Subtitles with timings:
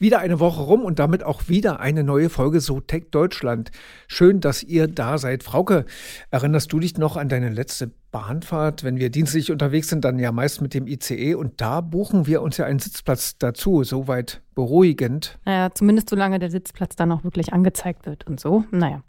[0.00, 3.70] Wieder eine Woche rum und damit auch wieder eine neue Folge So Tech Deutschland.
[4.08, 5.42] Schön, dass ihr da seid.
[5.42, 5.84] Frauke,
[6.30, 8.82] erinnerst du dich noch an deine letzte Bahnfahrt?
[8.84, 12.42] Wenn wir dienstlich unterwegs sind, dann ja meist mit dem ICE und da buchen wir
[12.42, 13.84] uns ja einen Sitzplatz dazu.
[13.84, 15.38] Soweit beruhigend.
[15.44, 18.64] Naja, zumindest solange der Sitzplatz dann auch wirklich angezeigt wird und so.
[18.70, 19.02] Naja,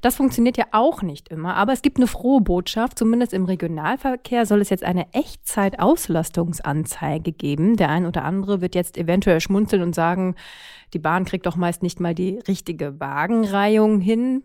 [0.00, 2.98] das funktioniert ja auch nicht immer, aber es gibt eine frohe Botschaft.
[2.98, 7.76] Zumindest im Regionalverkehr soll es jetzt eine Echtzeit-Auslastungsanzeige geben.
[7.76, 10.34] Der ein oder andere wird jetzt eventuell schmunzeln und sagen,
[10.94, 14.44] die Bahn kriegt doch meist nicht mal die richtige Wagenreihung hin.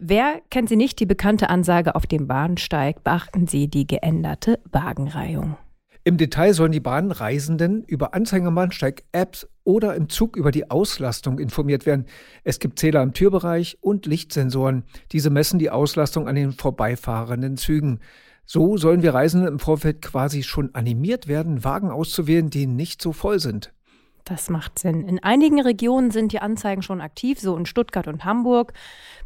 [0.00, 5.56] Wer kennt sie nicht, die bekannte Ansage auf dem Bahnsteig, beachten Sie die geänderte Wagenreihung.
[6.04, 12.06] Im Detail sollen die Bahnreisenden über Anzeigerbahnsteig-Apps oder im Zug über die Auslastung informiert werden.
[12.42, 14.82] Es gibt Zähler im Türbereich und Lichtsensoren.
[15.12, 18.00] Diese messen die Auslastung an den vorbeifahrenden Zügen.
[18.44, 23.12] So sollen wir Reisende im Vorfeld quasi schon animiert werden, Wagen auszuwählen, die nicht so
[23.12, 23.72] voll sind.
[24.24, 25.08] Das macht Sinn.
[25.08, 28.72] In einigen Regionen sind die Anzeigen schon aktiv, so in Stuttgart und Hamburg,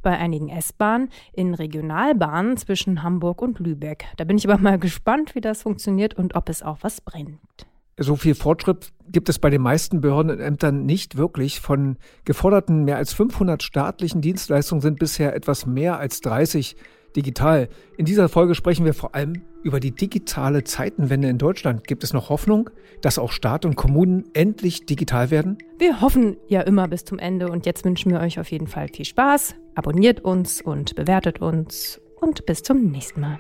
[0.02, 4.06] bei einigen S-Bahnen, in Regionalbahnen zwischen Hamburg und Lübeck.
[4.16, 7.66] Da bin ich aber mal gespannt, wie das funktioniert und ob es auch was bringt.
[7.98, 11.60] So viel Fortschritt gibt es bei den meisten Behörden und Ämtern nicht wirklich.
[11.60, 16.76] Von geforderten mehr als 500 staatlichen Dienstleistungen sind bisher etwas mehr als 30
[17.16, 17.68] digital.
[17.96, 21.86] In dieser Folge sprechen wir vor allem über die digitale Zeitenwende in Deutschland.
[21.88, 25.58] Gibt es noch Hoffnung, dass auch Staat und Kommunen endlich digital werden?
[25.78, 28.88] Wir hoffen ja immer bis zum Ende und jetzt wünschen wir euch auf jeden Fall
[28.88, 29.56] viel Spaß.
[29.74, 33.38] Abonniert uns und bewertet uns und bis zum nächsten Mal.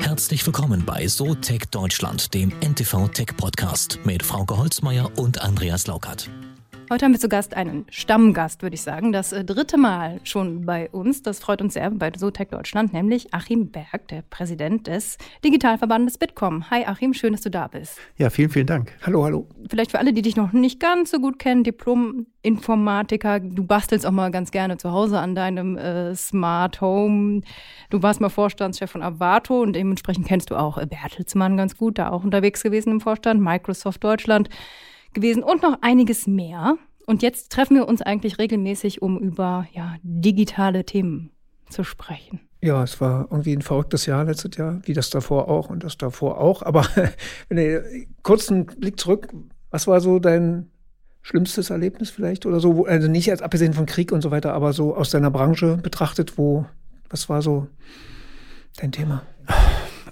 [0.00, 5.86] Herzlich willkommen bei So Tech Deutschland, dem NTV Tech Podcast mit Frauke Holzmeier und Andreas
[5.86, 6.30] Laukert.
[6.90, 9.10] Heute haben wir zu Gast einen Stammgast, würde ich sagen.
[9.10, 11.22] Das äh, dritte Mal schon bei uns.
[11.22, 16.68] Das freut uns sehr bei SoTech Deutschland, nämlich Achim Berg, der Präsident des Digitalverbandes Bitkom.
[16.70, 17.98] Hi Achim, schön, dass du da bist.
[18.18, 18.92] Ja, vielen, vielen Dank.
[19.00, 19.48] Hallo, hallo.
[19.70, 23.40] Vielleicht für alle, die dich noch nicht ganz so gut kennen, Diplom-Informatiker.
[23.40, 27.40] Du bastelst auch mal ganz gerne zu Hause an deinem äh, Smart Home.
[27.88, 31.96] Du warst mal Vorstandschef von Avato und dementsprechend kennst du auch äh, Bertelsmann ganz gut,
[31.96, 34.50] da auch unterwegs gewesen im Vorstand, Microsoft Deutschland
[35.14, 36.76] gewesen und noch einiges mehr.
[37.06, 41.30] Und jetzt treffen wir uns eigentlich regelmäßig, um über ja, digitale Themen
[41.68, 42.40] zu sprechen.
[42.62, 45.98] Ja, es war irgendwie ein verrücktes Jahr letztes Jahr, wie das davor auch und das
[45.98, 46.62] davor auch.
[46.62, 46.86] Aber
[47.48, 49.28] wenn du kurzen Blick zurück,
[49.70, 50.70] was war so dein
[51.20, 52.86] schlimmstes Erlebnis vielleicht oder so?
[52.86, 56.38] Also nicht als abgesehen von Krieg und so weiter, aber so aus deiner Branche betrachtet,
[56.38, 56.64] wo,
[57.10, 57.66] was war so
[58.76, 59.22] dein Thema?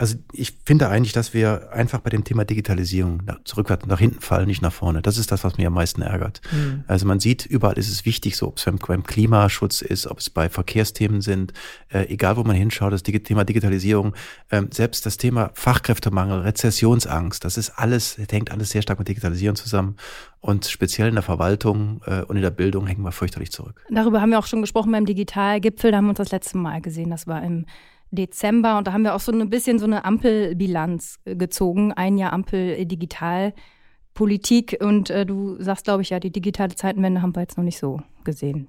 [0.02, 4.20] Also ich finde eigentlich, dass wir einfach bei dem Thema Digitalisierung nach, zurückwärts nach hinten
[4.20, 5.00] fallen, nicht nach vorne.
[5.00, 6.40] Das ist das, was mir am meisten ärgert.
[6.50, 6.82] Mhm.
[6.88, 10.18] Also man sieht, überall ist es wichtig, so ob es beim, beim Klimaschutz ist, ob
[10.18, 11.52] es bei Verkehrsthemen sind,
[11.92, 14.12] äh, egal wo man hinschaut, das Thema Digitalisierung,
[14.48, 19.54] äh, selbst das Thema Fachkräftemangel, Rezessionsangst, das ist alles, hängt alles sehr stark mit Digitalisierung
[19.54, 19.94] zusammen.
[20.40, 23.80] Und speziell in der Verwaltung äh, und in der Bildung hängen wir fürchterlich zurück.
[23.88, 26.80] Darüber haben wir auch schon gesprochen beim Digitalgipfel, da haben wir uns das letzte Mal
[26.80, 27.10] gesehen.
[27.10, 27.66] Das war im
[28.12, 32.18] Dezember und da haben wir auch so ein bisschen so eine Ampelbilanz äh, gezogen, ein
[32.18, 37.34] Jahr Ampel äh, Digitalpolitik und äh, du sagst, glaube ich, ja, die digitale Zeitenwende haben
[37.34, 38.68] wir jetzt noch nicht so gesehen.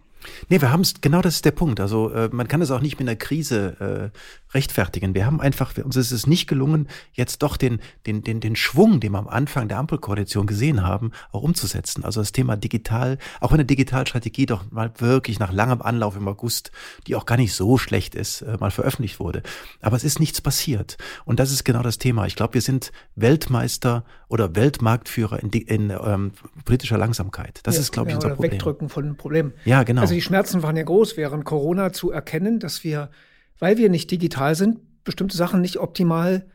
[0.49, 1.79] Nee, wir haben es, genau das ist der Punkt.
[1.79, 5.15] Also äh, man kann es auch nicht mit einer Krise äh, rechtfertigen.
[5.15, 8.99] Wir haben einfach, uns ist es nicht gelungen, jetzt doch den, den, den, den Schwung,
[8.99, 12.03] den wir am Anfang der Ampelkoalition gesehen haben, auch umzusetzen.
[12.03, 16.27] Also das Thema digital, auch wenn eine Digitalstrategie doch mal wirklich nach langem Anlauf im
[16.27, 16.71] August,
[17.07, 19.43] die auch gar nicht so schlecht ist, äh, mal veröffentlicht wurde.
[19.81, 20.97] Aber es ist nichts passiert.
[21.25, 22.25] Und das ist genau das Thema.
[22.25, 26.31] Ich glaube, wir sind Weltmeister oder Weltmarktführer in, in ähm,
[26.65, 27.59] politischer Langsamkeit.
[27.63, 28.51] Das ja, ist, glaube ich, ja, unser Problem.
[28.51, 29.53] Wegdrücken von Problemen.
[29.63, 30.01] Ja, genau.
[30.01, 33.09] Also die Schmerzen waren ja groß während Corona zu erkennen, dass wir
[33.59, 36.45] weil wir nicht digital sind, bestimmte Sachen nicht optimal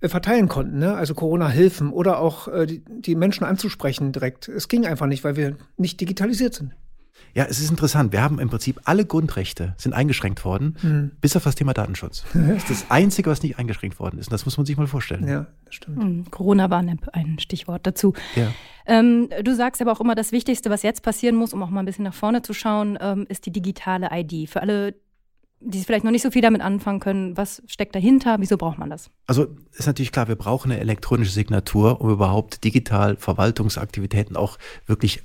[0.00, 0.80] äh, verteilen konnten.
[0.80, 0.94] Ne?
[0.94, 4.48] Also Corona-Hilfen oder auch äh, die, die Menschen anzusprechen direkt.
[4.48, 6.72] Es ging einfach nicht, weil wir nicht digitalisiert sind.
[7.34, 8.12] Ja, es ist interessant.
[8.12, 11.10] Wir haben im Prinzip alle Grundrechte sind eingeschränkt worden, mhm.
[11.20, 12.24] bis auf das Thema Datenschutz.
[12.32, 14.28] Das ist das Einzige, was nicht eingeschränkt worden ist.
[14.28, 15.28] Und das muss man sich mal vorstellen.
[15.28, 15.98] Ja, das stimmt.
[15.98, 16.30] Mhm.
[16.30, 18.14] Corona war ein Stichwort dazu.
[18.36, 18.48] Ja.
[18.86, 21.80] Ähm, du sagst aber auch immer, das Wichtigste, was jetzt passieren muss, um auch mal
[21.80, 24.48] ein bisschen nach vorne zu schauen, ähm, ist die digitale ID.
[24.48, 24.94] Für alle,
[25.60, 28.88] die vielleicht noch nicht so viel damit anfangen können, was steckt dahinter, wieso braucht man
[28.88, 29.10] das?
[29.26, 35.22] Also ist natürlich klar, wir brauchen eine elektronische Signatur, um überhaupt digital Verwaltungsaktivitäten auch wirklich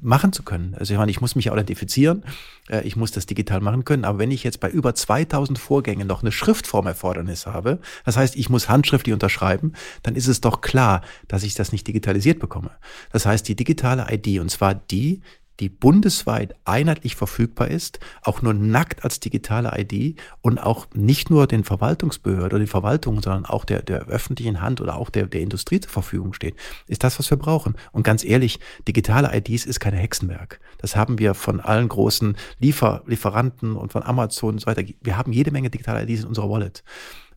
[0.00, 0.74] machen zu können.
[0.74, 2.24] Also ich meine, ich muss mich authentifizieren,
[2.68, 6.06] äh, ich muss das digital machen können, aber wenn ich jetzt bei über 2000 Vorgängen
[6.06, 9.72] noch eine Schriftformerfordernis habe, das heißt, ich muss handschriftlich unterschreiben,
[10.02, 12.70] dann ist es doch klar, dass ich das nicht digitalisiert bekomme.
[13.12, 15.22] Das heißt, die digitale ID, und zwar die,
[15.60, 21.46] die bundesweit einheitlich verfügbar ist, auch nur nackt als digitale ID und auch nicht nur
[21.46, 25.40] den Verwaltungsbehörden oder den Verwaltungen, sondern auch der, der öffentlichen Hand oder auch der, der
[25.40, 26.56] Industrie zur Verfügung steht,
[26.86, 27.74] ist das, was wir brauchen.
[27.92, 30.60] Und ganz ehrlich, digitale IDs ist keine Hexenwerk.
[30.78, 34.82] Das haben wir von allen großen Liefer Lieferanten und von Amazon und so weiter.
[35.02, 36.82] Wir haben jede Menge digitale IDs in unserer Wallet.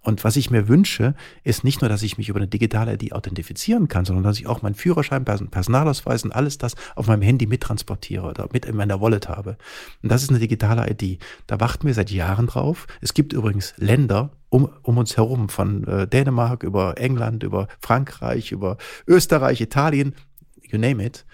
[0.01, 1.13] Und was ich mir wünsche,
[1.43, 4.47] ist nicht nur, dass ich mich über eine digitale ID authentifizieren kann, sondern dass ich
[4.47, 9.01] auch meinen Führerschein, Personalausweis und alles das auf meinem Handy mittransportiere oder mit in meiner
[9.01, 9.57] Wallet habe.
[10.01, 11.19] Und das ist eine digitale ID.
[11.47, 12.87] Da warten wir seit Jahren drauf.
[13.01, 18.51] Es gibt übrigens Länder, um, um uns herum, von äh, Dänemark über England, über Frankreich,
[18.51, 20.15] über Österreich, Italien,
[20.61, 21.25] you name it,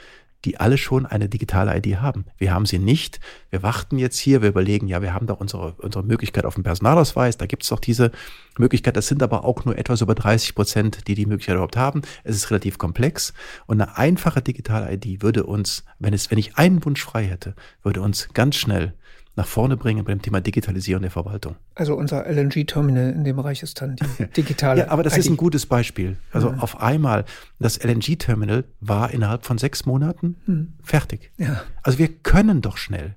[0.46, 2.26] die alle schon eine digitale ID haben.
[2.38, 3.20] Wir haben sie nicht.
[3.50, 6.64] Wir warten jetzt hier, wir überlegen, ja, wir haben doch unsere, unsere Möglichkeit auf dem
[6.64, 8.12] Personalausweis, da gibt es doch diese
[8.58, 8.98] Möglichkeit.
[8.98, 12.02] Das sind aber auch nur etwas über 30 Prozent, die die Möglichkeit überhaupt haben.
[12.24, 13.34] Es ist relativ komplex
[13.66, 17.56] und eine einfache digitale ID würde uns, wenn es, wenn ich einen Wunsch frei hätte,
[17.84, 18.94] würde uns ganz schnell
[19.36, 21.56] nach vorne bringen beim Thema Digitalisierung der Verwaltung.
[21.76, 24.82] Also unser LNG-Terminal in dem Bereich ist dann die digitale.
[24.82, 25.20] ja, aber das ID.
[25.20, 26.18] ist ein gutes Beispiel.
[26.32, 26.60] Also mhm.
[26.60, 27.26] auf einmal,
[27.60, 30.74] das LNG-Terminal war innerhalb von sechs Monaten mhm.
[30.82, 31.32] fertig.
[31.38, 31.62] Ja.
[31.84, 33.16] Also wir können doch schnell.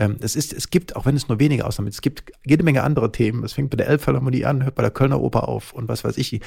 [0.00, 2.64] Ähm, es, ist, es gibt, auch wenn es nur wenige Ausnahmen gibt, es gibt jede
[2.64, 3.44] Menge andere Themen.
[3.44, 6.16] Es fängt bei der Elbphilharmonie an, hört bei der Kölner Oper auf und was weiß
[6.16, 6.40] ich.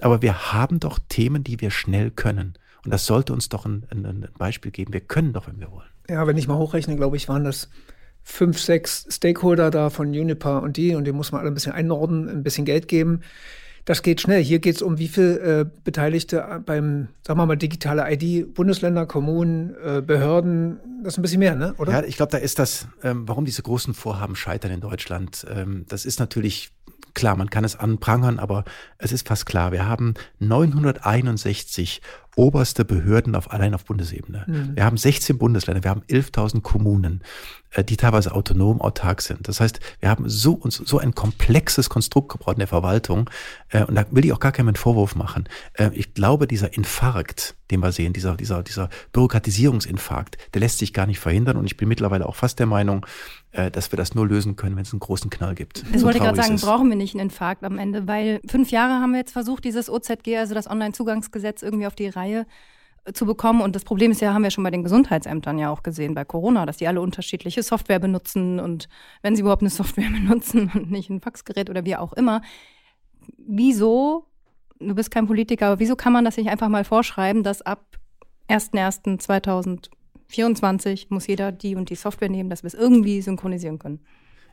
[0.00, 2.54] Aber wir haben doch Themen, die wir schnell können.
[2.84, 4.92] Und das sollte uns doch ein, ein, ein Beispiel geben.
[4.92, 5.88] Wir können doch, wenn wir wollen.
[6.08, 7.68] Ja, wenn ich mal hochrechne, glaube ich, waren das
[8.22, 11.72] fünf, sechs Stakeholder da von Juniper und die und die muss man alle ein bisschen
[11.72, 13.22] einordnen, ein bisschen Geld geben.
[13.90, 14.40] Das geht schnell.
[14.40, 19.04] Hier geht es um wie viele äh, Beteiligte beim, sagen wir mal, digitale ID, Bundesländer,
[19.04, 20.78] Kommunen, äh, Behörden.
[21.02, 21.74] Das ist ein bisschen mehr, ne?
[21.76, 21.90] oder?
[21.94, 25.44] Ja, ich glaube, da ist das, ähm, warum diese großen Vorhaben scheitern in Deutschland.
[25.52, 26.70] Ähm, das ist natürlich
[27.14, 28.62] klar, man kann es anprangern, aber
[28.98, 29.72] es ist fast klar.
[29.72, 32.00] Wir haben 961
[32.40, 34.44] oberste Behörden auf, allein auf Bundesebene.
[34.46, 34.74] Mhm.
[34.74, 37.22] Wir haben 16 Bundesländer, wir haben 11.000 Kommunen,
[37.72, 39.46] äh, die teilweise autonom, autark sind.
[39.46, 43.28] Das heißt, wir haben so, uns, so ein komplexes Konstrukt gebraucht in der Verwaltung.
[43.68, 45.50] Äh, und da will ich auch gar keinen Vorwurf machen.
[45.74, 50.92] Äh, ich glaube, dieser Infarkt, den wir sehen, dieser, dieser, dieser Bürokratisierungsinfarkt, der lässt sich
[50.92, 51.56] gar nicht verhindern.
[51.56, 53.04] Und ich bin mittlerweile auch fast der Meinung,
[53.52, 55.82] dass wir das nur lösen können, wenn es einen großen Knall gibt.
[55.92, 58.70] Das so wollte ich gerade sagen, brauchen wir nicht einen Infarkt am Ende, weil fünf
[58.70, 62.46] Jahre haben wir jetzt versucht, dieses OZG, also das Onlinezugangsgesetz, irgendwie auf die Reihe Reihe
[63.04, 63.60] äh, zu bekommen.
[63.60, 66.24] Und das Problem ist ja, haben wir schon bei den Gesundheitsämtern ja auch gesehen, bei
[66.24, 68.88] Corona, dass die alle unterschiedliche Software benutzen und
[69.22, 72.42] wenn sie überhaupt eine Software benutzen und nicht ein Faxgerät oder wie auch immer.
[73.36, 74.26] Wieso,
[74.80, 77.98] du bist kein Politiker, aber wieso kann man das nicht einfach mal vorschreiben, dass ab
[78.48, 84.00] 1.1.2024 muss jeder die und die Software nehmen, dass wir es irgendwie synchronisieren können?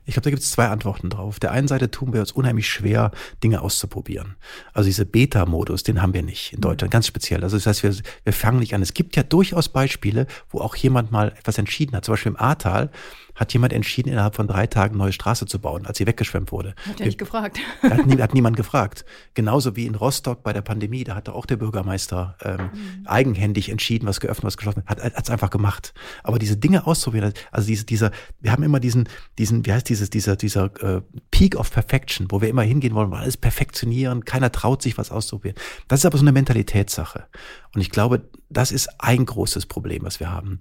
[0.07, 1.27] Ich glaube, da gibt es zwei Antworten drauf.
[1.27, 3.11] Auf der einen Seite tun wir uns unheimlich schwer,
[3.43, 4.37] Dinge auszuprobieren.
[4.71, 7.43] Also diese Beta-Modus, den haben wir nicht in Deutschland, ganz speziell.
[7.43, 7.93] Also das heißt, wir,
[8.23, 8.81] wir fangen nicht an.
[8.81, 12.05] Es gibt ja durchaus Beispiele, wo auch jemand mal etwas entschieden hat.
[12.05, 12.89] Zum Beispiel im Ahrtal
[13.37, 16.51] hat jemand entschieden, innerhalb von drei Tagen eine neue Straße zu bauen, als sie weggeschwemmt
[16.51, 16.75] wurde.
[16.87, 17.59] Hat er nicht gefragt.
[17.81, 19.05] Hat, nie, hat, niemand gefragt.
[19.35, 23.07] Genauso wie in Rostock bei der Pandemie, da hatte auch der Bürgermeister ähm, mhm.
[23.07, 25.93] eigenhändig entschieden, was geöffnet, was geschlossen hat, hat es einfach gemacht.
[26.23, 28.11] Aber diese Dinge auszuprobieren, also diese, dieser,
[28.41, 29.07] wir haben immer diesen,
[29.37, 33.11] diesen, wie heißt dieses, dieser, dieser äh, Peak of Perfection, wo wir immer hingehen wollen,
[33.11, 35.57] wir alles perfektionieren, keiner traut sich was auszuprobieren.
[35.87, 37.27] Das ist aber so eine Mentalitätssache.
[37.75, 40.59] Und ich glaube, das ist ein großes Problem, was wir haben.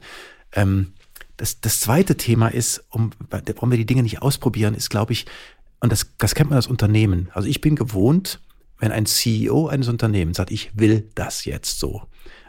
[0.53, 0.93] Ähm,
[1.37, 5.27] das, das zweite Thema ist, um, warum wir die Dinge nicht ausprobieren, ist, glaube ich,
[5.81, 7.29] und das, das kennt man als Unternehmen.
[7.33, 8.41] Also ich bin gewohnt,
[8.79, 12.03] wenn ein CEO eines Unternehmens sagt, ich will das jetzt so,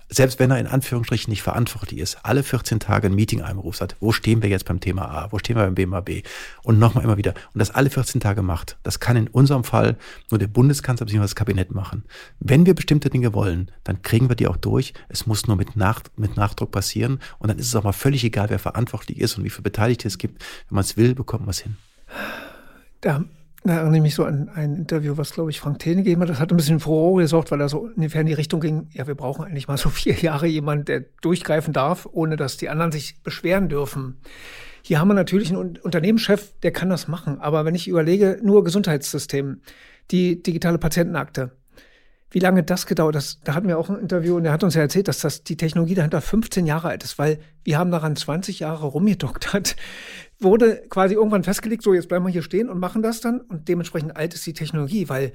[0.09, 3.97] selbst wenn er in Anführungsstrichen nicht verantwortlich ist, alle 14 Tage ein Meeting einberuft, sagt,
[3.99, 6.23] wo stehen wir jetzt beim Thema A, wo stehen wir beim BMAB
[6.63, 9.97] und nochmal immer wieder und das alle 14 Tage macht, das kann in unserem Fall
[10.31, 11.21] nur der Bundeskanzler bzw.
[11.21, 12.03] das Kabinett machen.
[12.39, 14.93] Wenn wir bestimmte Dinge wollen, dann kriegen wir die auch durch.
[15.09, 18.23] Es muss nur mit, Nach mit Nachdruck passieren und dann ist es auch mal völlig
[18.23, 20.41] egal, wer verantwortlich ist und wie viele Beteiligte es gibt.
[20.69, 21.77] Wenn man es will, bekommt man es hin.
[23.01, 23.25] Da
[23.67, 26.29] da erinnere ich mich so an ein Interview, was, glaube ich, Frank Thene gegeben hat.
[26.29, 29.07] Das hat ein bisschen Furore gesorgt, weil er so ungefähr in die Richtung ging, ja,
[29.07, 32.91] wir brauchen eigentlich mal so vier Jahre jemanden, der durchgreifen darf, ohne dass die anderen
[32.91, 34.17] sich beschweren dürfen.
[34.81, 37.41] Hier haben wir natürlich einen Unternehmenschef, der kann das machen.
[37.41, 39.61] Aber wenn ich überlege, nur Gesundheitssystem,
[40.11, 41.51] die digitale Patientenakte,
[42.29, 44.75] wie lange das gedauert hat, da hatten wir auch ein Interview und er hat uns
[44.75, 48.15] ja erzählt, dass das die Technologie dahinter 15 Jahre alt ist, weil wir haben daran
[48.15, 49.75] 20 Jahre rumgedoktert.
[50.39, 53.67] Wurde quasi irgendwann festgelegt, so jetzt bleiben wir hier stehen und machen das dann und
[53.67, 55.33] dementsprechend alt ist die Technologie, weil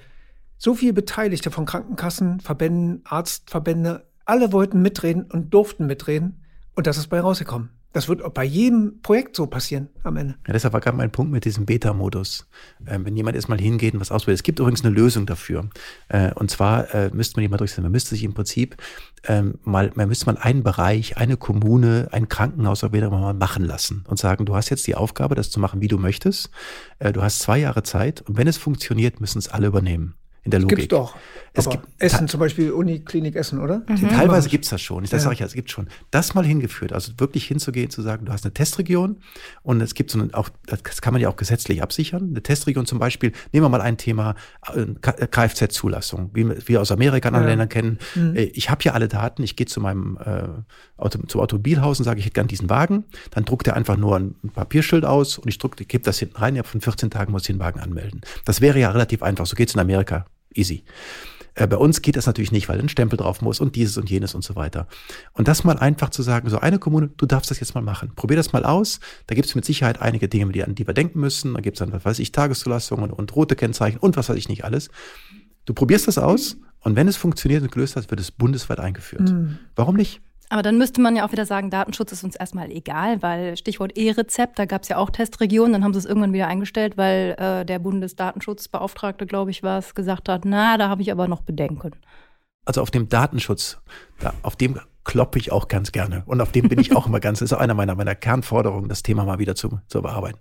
[0.59, 6.45] so viele Beteiligte von Krankenkassen, Verbänden, Arztverbände, alle wollten mitreden und durften mitreden
[6.77, 7.71] und das ist bei rausgekommen.
[7.93, 10.35] Das wird bei jedem Projekt so passieren am Ende.
[10.47, 12.49] Ja, deshalb war gerade mein Punkt mit diesem Beta-Modus.
[12.87, 14.39] Ähm, wenn jemand erstmal hingeht und was ausprobiert.
[14.39, 15.69] Es gibt übrigens eine Lösung dafür.
[16.09, 17.83] Äh, und zwar äh, müsste man die mal durchsetzen.
[17.83, 18.77] Man müsste sich im Prinzip
[19.25, 24.05] ähm, mal, man müsste mal einen Bereich, eine Kommune, ein Krankenhaus oder mal machen lassen
[24.09, 26.51] und sagen, du hast jetzt die Aufgabe, das zu machen, wie du möchtest.
[26.99, 30.51] Äh, du hast zwei Jahre Zeit und wenn es funktioniert, müssen es alle übernehmen in
[30.51, 30.79] der Logik.
[30.79, 31.17] Gibt's doch.
[31.55, 33.83] Es Aber gibt Essen zum Beispiel, Uniklinik Essen, oder?
[33.89, 34.09] Mhm.
[34.09, 35.03] Teilweise gibt's das schon.
[35.03, 35.19] Das Ja.
[35.21, 35.87] sage ich ja, es gibt schon.
[36.11, 39.19] Das mal hingeführt, also wirklich hinzugehen, zu sagen, du hast eine Testregion
[39.63, 42.29] und es gibt so eine, auch, das kann man ja auch gesetzlich absichern.
[42.31, 44.35] Eine Testregion zum Beispiel, nehmen wir mal ein Thema,
[44.75, 44.87] äh,
[45.47, 47.65] Kfz-Zulassung, wie wir aus Amerika und anderen Ja.
[47.65, 47.99] Ländern kennen.
[48.35, 50.49] Äh, Ich habe ja alle Daten, ich gehe zu meinem äh,
[50.97, 53.05] Auto, zum Automobilhaus und sage, ich hätte gern diesen Wagen.
[53.31, 56.57] Dann druckt er einfach nur ein Papierschild aus und ich drucke, gebe das hinten rein,
[56.57, 58.21] ja, von 14 Tagen muss ich den Wagen anmelden.
[58.45, 60.27] Das wäre ja relativ einfach, so geht's in Amerika.
[60.55, 60.85] Easy.
[61.55, 64.09] Äh, Bei uns geht das natürlich nicht, weil ein Stempel drauf muss und dieses und
[64.11, 64.87] jenes und so weiter.
[65.33, 68.13] Und das mal einfach zu sagen, so eine Kommune, du darfst das jetzt mal machen.
[68.15, 69.01] Probier das mal aus.
[69.27, 71.55] Da gibt es mit Sicherheit einige Dinge, die, an die wir denken müssen.
[71.55, 74.37] Da gibt es dann, was weiß ich, Tageszulassungen und, und rote Kennzeichen und was weiß
[74.37, 74.89] ich nicht alles.
[75.65, 79.33] Du probierst das aus und wenn es funktioniert und gelöst hat, wird es bundesweit eingeführt.
[79.77, 80.21] Warum nicht?
[80.53, 83.97] Aber dann müsste man ja auch wieder sagen, Datenschutz ist uns erstmal egal, weil Stichwort
[83.97, 87.35] E-Rezept, da gab es ja auch Testregionen, dann haben sie es irgendwann wieder eingestellt, weil
[87.39, 91.41] äh, der Bundesdatenschutzbeauftragte, glaube ich, war es, gesagt hat, na, da habe ich aber noch
[91.41, 91.93] Bedenken.
[92.67, 93.81] Also auf dem Datenschutz,
[94.21, 96.23] da, auf dem kloppe ich auch ganz gerne.
[96.27, 98.91] Und auf dem bin ich auch immer ganz, das ist auch einer meiner, meiner Kernforderungen,
[98.91, 100.39] das Thema mal wieder zu, zu bearbeiten.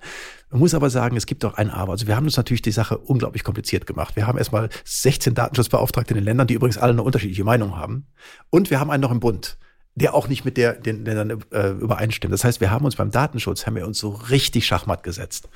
[0.50, 1.94] Man muss aber sagen, es gibt auch ein Aber.
[1.94, 4.18] Also wir haben uns natürlich die Sache unglaublich kompliziert gemacht.
[4.18, 8.08] Wir haben erstmal 16 Datenschutzbeauftragte in den Ländern, die übrigens alle eine unterschiedliche Meinung haben.
[8.50, 9.58] Und wir haben einen noch im Bund
[9.96, 12.34] der auch nicht mit der, den Ländern äh, übereinstimmt.
[12.34, 15.50] Das heißt, wir haben uns beim Datenschutz, haben wir uns so richtig Schachmatt gesetzt.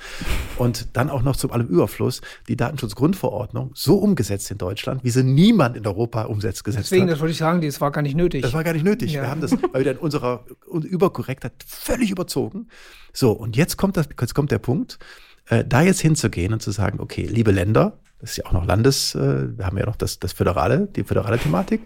[0.58, 5.24] Und dann auch noch zum allem Überfluss die Datenschutzgrundverordnung so umgesetzt in Deutschland, wie sie
[5.24, 7.12] niemand in Europa umsetzt gesetzt Deswegen, hat.
[7.12, 8.42] das wollte ich sagen, das war gar nicht nötig.
[8.42, 9.12] Das war gar nicht nötig.
[9.12, 9.22] Ja.
[9.22, 12.68] Wir haben das weil wir in unserer Überkorrektheit völlig überzogen.
[13.12, 14.98] So, und jetzt kommt, das, jetzt kommt der Punkt,
[15.48, 18.64] äh, da jetzt hinzugehen und zu sagen, okay, liebe Länder, das ist ja auch noch
[18.64, 21.82] Landes, äh, wir haben ja noch das, das föderale, die föderale Thematik.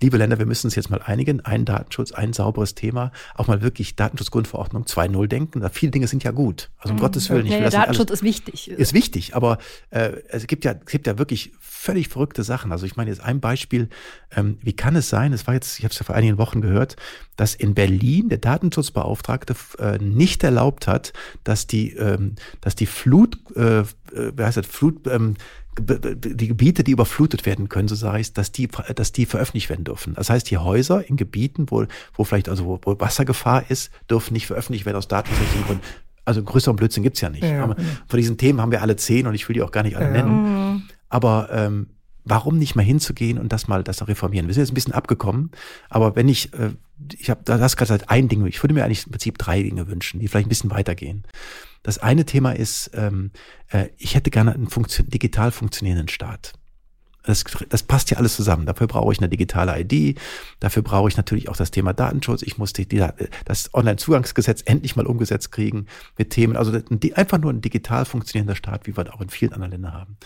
[0.00, 3.62] Liebe Länder, wir müssen uns jetzt mal einigen, ein Datenschutz, ein sauberes Thema, auch mal
[3.62, 5.60] wirklich Datenschutzgrundverordnung 2.0 denken.
[5.60, 6.70] Da viele Dinge sind ja gut.
[6.78, 8.68] Also um Gottes Willen, ich will das nicht alles Datenschutz ist wichtig.
[8.70, 9.58] ist wichtig, aber
[9.90, 12.72] äh, es gibt ja es gibt ja wirklich völlig verrückte Sachen.
[12.72, 13.88] Also ich meine jetzt ein Beispiel,
[14.34, 15.32] ähm, wie kann es sein?
[15.32, 16.96] Es war jetzt, ich habe es ja vor einigen Wochen gehört,
[17.36, 21.12] dass in Berlin der Datenschutzbeauftragte äh, nicht erlaubt hat,
[21.44, 25.34] dass die ähm, dass die Flut, äh, wie heißt das, Flut ähm,
[25.80, 29.84] die Gebiete, die überflutet werden können, so sage ich, dass die, dass die veröffentlicht werden
[29.84, 30.14] dürfen.
[30.14, 31.84] Das heißt, die Häuser in Gebieten, wo,
[32.14, 35.82] wo vielleicht also wo, wo Wassergefahr ist, dürfen nicht veröffentlicht werden aus datenschutzrechtlichen Gründen.
[36.24, 37.44] Also größeren Blödsinn gibt's ja nicht.
[37.44, 37.84] Ja, Aber ja.
[38.06, 40.06] von diesen Themen haben wir alle zehn und ich will die auch gar nicht alle
[40.06, 40.10] Ja.
[40.10, 40.88] nennen.
[41.08, 41.86] Aber ähm,
[42.24, 44.46] warum nicht mal hinzugehen und das mal das reformieren?
[44.46, 45.50] Wir sind jetzt ein bisschen abgekommen,
[45.88, 46.70] aber wenn ich, äh,
[47.18, 49.86] ich habe, das gerade seit ein Ding, ich würde mir eigentlich im Prinzip drei Dinge
[49.86, 51.24] wünschen, die vielleicht ein bisschen weitergehen.
[51.82, 53.30] Das eine Thema ist, ähm,
[53.68, 56.54] äh, ich hätte gerne einen funktio digital funktionierenden Staat.
[57.24, 58.64] Das, das passt ja alles zusammen.
[58.64, 60.18] Dafür brauche ich eine digitale ID.
[60.60, 62.40] Dafür brauche ich natürlich auch das Thema Datenschutz.
[62.40, 63.04] Ich muss die, die,
[63.44, 66.56] das Online-Zugangsgesetz endlich mal umgesetzt kriegen mit Themen.
[66.56, 66.72] Also
[67.14, 70.16] einfach nur ein digital funktionierender Staat, wie wir das auch in vielen anderen Ländern haben.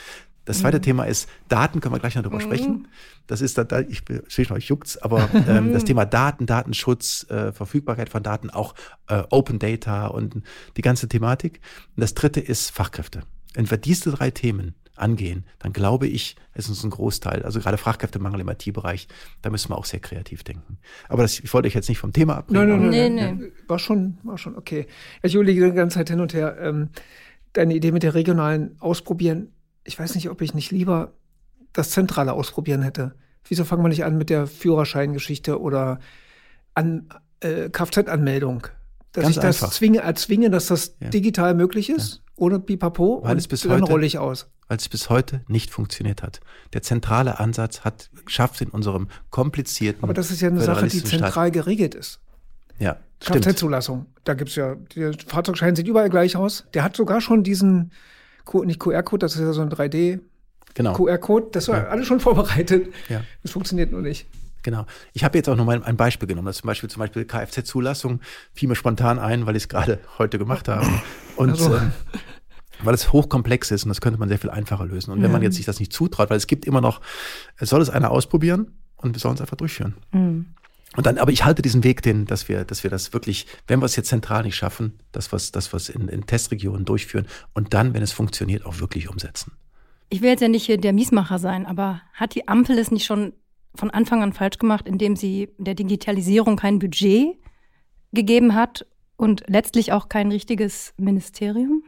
[0.45, 2.89] Das zweite Thema ist Daten, können wir gleich noch drüber sprechen.
[3.27, 7.27] Das ist da, da ich sehe schon, euch juckt's, aber ähm, das Thema Daten, Datenschutz,
[7.31, 8.75] äh, Verfügbarkeit von Daten, auch
[9.09, 10.43] äh, Open Data und
[10.77, 11.61] die ganze Thematik.
[11.97, 13.23] Und das dritte ist Fachkräfte.
[13.55, 17.79] Wenn wir diese drei Themen angehen, dann glaube ich, ist uns ein Großteil, also gerade
[17.79, 19.09] Fachkräftemangel im IT-Bereich,
[19.41, 20.79] da müssen wir auch sehr kreativ denken.
[21.09, 22.69] Aber das, ich wollte euch jetzt nicht vom Thema abbringen.
[22.69, 23.53] Nein, nein, nein, Nee, nein, nein.
[23.69, 24.87] War schon, war schon okay.
[25.23, 26.57] Ich überlege die ganze Zeit hin und her.
[26.61, 26.91] Ähm,
[27.53, 29.53] deine Idee mit der regionalen Ausprobieren,
[29.85, 31.12] ich weiß nicht, ob ich nicht lieber
[31.73, 33.15] das zentrale Ausprobieren hätte.
[33.49, 35.99] Wieso fangen wir nicht an mit der Führerscheingeschichte oder
[36.75, 37.09] an
[37.41, 38.67] äh, Kfz-Anmeldung?
[39.12, 39.75] Dass Ganz ich das einfach.
[39.75, 41.09] zwinge, erzwinge, dass das Ja.
[41.11, 44.49] digital möglich ist, ohne Pipapo, Weil und es bis dann heute- rolle ich aus.
[44.69, 46.41] weil es bis heute nicht funktioniert hat.
[46.73, 51.03] Der zentrale Ansatz hat schafft in unserem komplizierten Aber das ist ja eine Sache, die
[51.05, 52.21] zentral geregelt ist.
[52.77, 52.81] Staat.
[52.81, 52.97] Ja.
[53.21, 54.07] Kfz-Zulassung.
[54.25, 56.65] Da gibt's ja, der Fahrzeugschein sieht überall gleich aus.
[56.75, 57.93] Der hat sogar schon diesen,
[58.45, 60.21] Q- nicht QR-Code, das ist ja so ein 3D.
[60.75, 60.95] Genau.
[60.95, 62.89] QR-Code, das war alles schon vorbereitet.
[63.09, 63.23] Ja.
[63.43, 64.27] Das funktioniert nur nicht.
[64.63, 64.87] Genau.
[65.13, 66.47] Ich habe jetzt auch noch mal ein Beispiel genommen.
[66.47, 68.21] Das zum Beispiel zum Beispiel Kfz-Zulassung
[68.55, 70.87] fiel mir spontan ein, weil ich es gerade heute gemacht habe.
[71.37, 71.75] Und Also.
[71.77, 71.93] ähm,
[72.85, 75.13] weil es hochkomplex ist und das könnte man sehr viel einfacher lösen.
[75.13, 77.01] Und wenn man jetzt sich das nicht zutraut, weil es gibt immer noch,
[77.59, 79.95] es soll es einer ausprobieren und wir sollen es einfach durchführen.
[80.97, 83.81] Und dann, aber ich halte diesen Weg, den, dass wir, dass wir das wirklich, wenn
[83.81, 86.85] wir es jetzt zentral nicht schaffen, dass wir es, dass wir es in, in Testregionen
[86.85, 89.53] durchführen und dann, wenn es funktioniert, auch wirklich umsetzen.
[90.11, 93.07] Ich will jetzt ja nicht hier der Miesmacher sein, aber hat die Ampel es nicht
[93.07, 93.33] schon
[93.75, 97.37] von Anfang an falsch gemacht, indem sie der Digitalisierung kein Budget
[98.13, 98.85] gegeben hat,
[99.23, 101.85] Und letztlich auch kein richtiges Ministerium?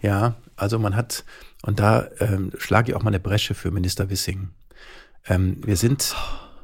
[0.00, 1.26] Ja, also man hat,
[1.62, 4.48] und da ähm, schlage ich auch mal eine Bresche für Minister Wissing.
[5.26, 6.16] Ähm, wir sind,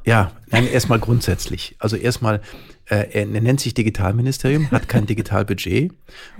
[0.06, 1.74] ja, nein, erstmal grundsätzlich.
[1.80, 2.40] Also erstmal,
[2.88, 5.92] äh, er nennt sich Digitalministerium, hat kein Digitalbudget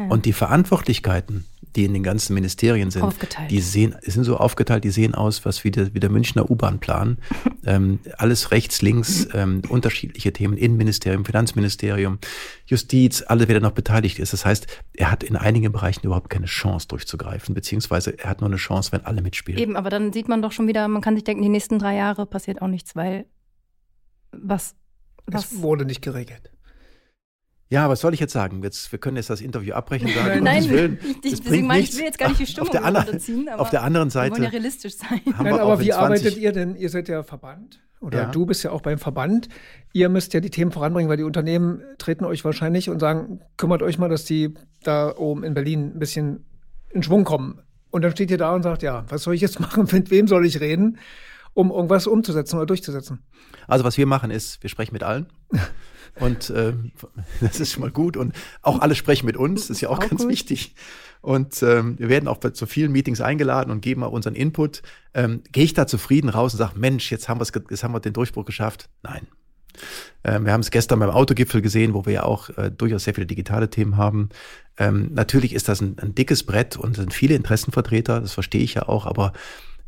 [0.09, 1.45] und die Verantwortlichkeiten,
[1.75, 3.51] die in den ganzen Ministerien sind, Aufgeteilt.
[3.51, 7.19] die sehen, sind so aufgeteilt, die sehen aus, was wie der, wie der Münchner U-Bahn-Plan.
[7.67, 12.21] ähm, alles rechts, links, ähm, unterschiedliche Themen, Innenministerium, Finanzministerium,
[12.67, 14.33] Justiz, alle, wer da noch beteiligt ist.
[14.33, 18.49] Das heißt, er hat in einigen Bereichen überhaupt keine Chance durchzugreifen, beziehungsweise er hat nur
[18.49, 19.61] eine Chance, wenn alle mitspielen.
[19.61, 21.97] Eben, aber dann sieht man doch schon wieder, man kann sich denken, die nächsten drei
[21.97, 23.27] Jahre passiert auch nichts, weil
[24.33, 24.75] was,
[25.27, 26.51] was Es wurde nicht geregelt.
[27.69, 28.63] Ja, was soll ich jetzt sagen?
[28.63, 31.81] Jetzt, wir können jetzt das Interview abbrechen sagen, Nein, um Willen, ich, das deswegen meine
[31.81, 31.95] ich, nichts.
[31.97, 34.15] ich will jetzt gar nicht die Auf Stimmung der anderen- runterziehen, aber Auf der anderen
[34.15, 35.21] wir wollen ja Seite realistisch sein.
[35.35, 36.77] haben Nein, wir aber wie 20 arbeitet ihr denn?
[36.77, 38.27] Ihr seid ja Verband oder Ja.
[38.31, 39.49] du bist ja auch beim Verband.
[39.93, 43.83] Ihr müsst ja die Themen voranbringen, weil die Unternehmen treten euch wahrscheinlich und sagen, kümmert
[43.83, 44.55] euch mal, dass die
[44.85, 46.45] da oben in Berlin ein bisschen
[46.91, 47.63] in Schwung kommen.
[47.91, 49.89] Und dann steht ihr da und sagt, ja, was soll ich jetzt machen?
[49.91, 50.99] Mit wem soll ich reden,
[51.57, 53.21] um irgendwas umzusetzen oder durchzusetzen?
[53.67, 55.27] Also was wir machen ist, wir sprechen mit allen.
[56.21, 56.73] Und äh,
[57.41, 58.17] das ist schon mal gut.
[58.17, 60.31] Und auch alle sprechen mit uns, das ist ja auch, Auch ganz gut.
[60.31, 60.75] wichtig.
[61.21, 64.83] Und ähm, wir werden auch zu vielen Meetings eingeladen und geben mal unseren Input.
[65.13, 68.15] Ähm, Gehe ich da zufrieden raus und sage, Mensch, jetzt haben, jetzt haben wir den
[68.15, 68.89] Durchbruch geschafft?
[69.03, 69.27] Nein.
[70.25, 73.15] Ähm, wir haben es gestern beim Autogipfel gesehen, wo wir ja auch äh, durchaus sehr
[73.15, 74.31] viele digitale Themen haben.
[74.79, 78.75] Ähm, natürlich ist das ein, ein dickes Brett und sind viele Interessenvertreter, das verstehe ich
[78.75, 79.33] ja auch, aber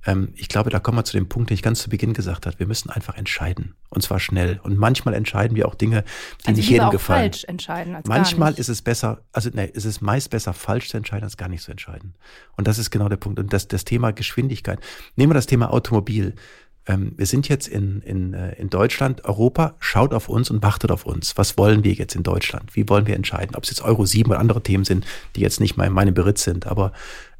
[0.06, 2.46] ähm, ich glaube, da kommen wir zu dem Punkt, den ich ganz zu Beginn gesagt
[2.46, 2.58] habe.
[2.58, 3.74] Wir müssen einfach entscheiden.
[3.90, 4.60] Und zwar schnell.
[4.62, 6.04] Und manchmal entscheiden wir auch Dinge,
[6.42, 7.32] die also nicht jedem auch gefallen.
[7.32, 10.96] falsch entscheiden als Manchmal ist es besser, also ne, ist es meist besser, falsch zu
[10.96, 12.14] entscheiden, als gar nicht zu entscheiden.
[12.56, 13.38] Und das ist genau der Punkt.
[13.38, 14.80] Und das, das Thema Geschwindigkeit.
[15.16, 16.34] Nehmen wir das Thema Automobil.
[16.88, 19.24] Ähm, wir sind jetzt in, in, äh, in Deutschland.
[19.24, 21.36] Europa schaut auf uns und wartet auf uns.
[21.36, 22.74] Was wollen wir jetzt in Deutschland?
[22.74, 23.54] Wie wollen wir entscheiden?
[23.54, 26.14] Ob es jetzt Euro 7 oder andere Themen sind, die jetzt nicht mal in meinem
[26.14, 26.66] Beritt sind.
[26.66, 26.92] Aber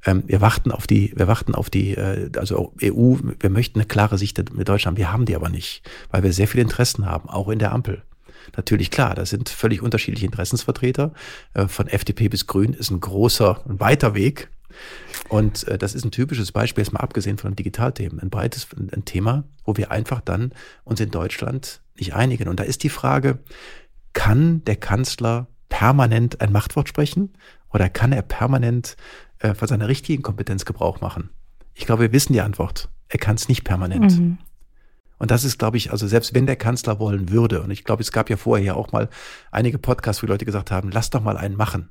[0.04, 3.86] ähm, wir warten auf die, wir warten auf die, äh, also EU, wir möchten eine
[3.86, 4.98] klare Sicht mit Deutschland.
[4.98, 8.02] Wir haben die aber nicht, weil wir sehr viele Interessen haben, auch in der Ampel.
[8.56, 11.12] Natürlich klar, da sind völlig unterschiedliche Interessensvertreter.
[11.54, 14.50] Äh, Von FDP bis Grün ist ein großer, ein weiter Weg.
[15.28, 19.04] Und äh, das ist ein typisches Beispiel, jetzt mal abgesehen von Digitalthemen, ein breites ein
[19.04, 20.52] Thema, wo wir einfach dann
[20.84, 22.48] uns in Deutschland nicht einigen.
[22.48, 23.38] Und da ist die Frage,
[24.12, 27.34] kann der Kanzler permanent ein Machtwort sprechen
[27.70, 28.96] oder kann er permanent
[29.40, 31.30] äh, von seiner richtigen Kompetenz Gebrauch machen?
[31.74, 32.88] Ich glaube, wir wissen die Antwort.
[33.08, 34.18] Er kann es nicht permanent.
[34.18, 34.38] Mhm.
[35.18, 38.02] Und das ist, glaube ich, also selbst wenn der Kanzler wollen würde, und ich glaube,
[38.02, 39.08] es gab ja vorher ja auch mal
[39.50, 41.88] einige Podcasts, wo Leute gesagt haben, lass doch mal einen machen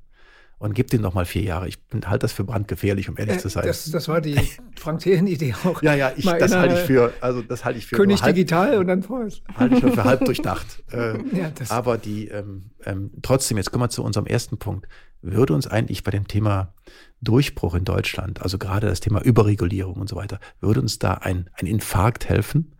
[0.59, 1.67] und gib dem doch mal vier Jahre.
[1.67, 3.65] Ich halte das für brandgefährlich, um ehrlich Äh, zu sein.
[3.67, 4.35] Das, das war die
[4.75, 5.81] Frank Thelen-Idee auch.
[5.83, 8.77] ja, ja, ich, das halte ich für, also das halte ich für König halb, digital
[8.77, 9.31] und dann vorher.
[9.55, 10.83] halte ich nur für halb durchdacht.
[10.91, 14.87] Äh, Ja, das- aber die, ähm, ähm, trotzdem, jetzt kommen wir zu unserem ersten Punkt.
[15.21, 16.73] Würde uns eigentlich bei dem Thema
[17.21, 21.49] Durchbruch in Deutschland, also gerade das Thema Überregulierung und so weiter, würde uns da ein,
[21.59, 22.75] ein Infarkt helfen?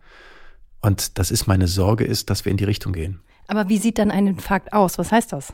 [0.80, 3.20] Und das ist meine Sorge, ist, dass wir in die Richtung gehen.
[3.48, 4.98] Aber wie sieht dann ein Infarkt aus?
[4.98, 5.52] Was heißt das?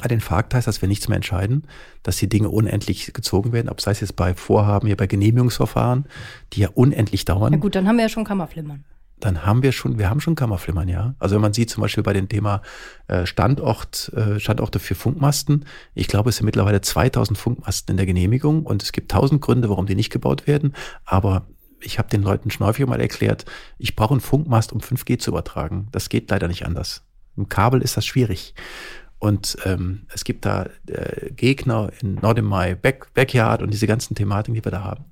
[0.00, 1.64] Ein Infarkt heißt, dass wir nichts mehr entscheiden,
[2.02, 6.06] dass die Dinge unendlich gezogen werden, ob sei es jetzt bei Vorhaben, hier bei Genehmigungsverfahren,
[6.52, 7.52] die ja unendlich dauern.
[7.52, 8.84] Na gut, dann haben wir ja schon Kammerflimmern.
[9.20, 11.14] dann haben wir schon, wir haben schon Kammerflimmern, ja.
[11.18, 12.62] Also wenn man sieht zum Beispiel bei dem Thema
[13.08, 18.06] äh, Standort, äh, Standorte für Funkmasten, ich glaube, es sind mittlerweile 2000 Funkmasten in der
[18.06, 20.74] Genehmigung und es gibt tausend Gründe, warum die nicht gebaut werden.
[21.04, 21.46] Aber
[21.82, 23.44] ich habe den Leuten schon häufig mal erklärt,
[23.78, 25.88] ich brauche einen Funkmast, um 5G zu übertragen.
[25.92, 27.02] Das geht leider nicht anders.
[27.36, 28.54] Im Kabel ist das schwierig.
[29.20, 34.54] Und ähm, es gibt da äh, Gegner in Nordemai, Back, Backyard und diese ganzen Thematiken,
[34.54, 35.04] die wir da haben.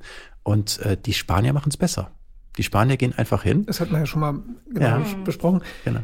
[0.42, 2.11] Und äh, die Spanier machen es besser.
[2.57, 3.66] Die Spanier gehen einfach hin.
[3.66, 4.38] Das hat man ja schon mal
[4.73, 5.05] genau Ja.
[5.25, 5.61] besprochen.
[5.85, 6.01] Genau.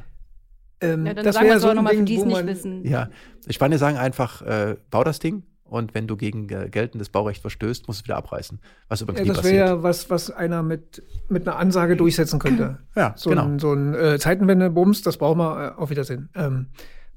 [0.83, 2.25] Ähm, Ja, dann das sagen wir wäre es so aber ein nochmal für die es
[2.27, 2.87] nicht wissen.
[2.87, 3.09] Ja,
[3.49, 7.41] die Spanier sagen einfach, äh, bau das Ding und wenn du gegen äh, geltendes Baurecht
[7.41, 8.61] verstößt, musst du es wieder abreißen.
[8.89, 9.55] Was übrigens Ja, nie das passiert.
[9.55, 12.81] wäre ja was, was einer mit, mit einer Ansage durchsetzen könnte.
[12.95, 13.45] Ja, So genau.
[13.47, 16.29] ein, so ein äh, Zeitenwende-Bums, das brauchen wir äh, auf Wiedersehen.
[16.35, 16.67] Ähm,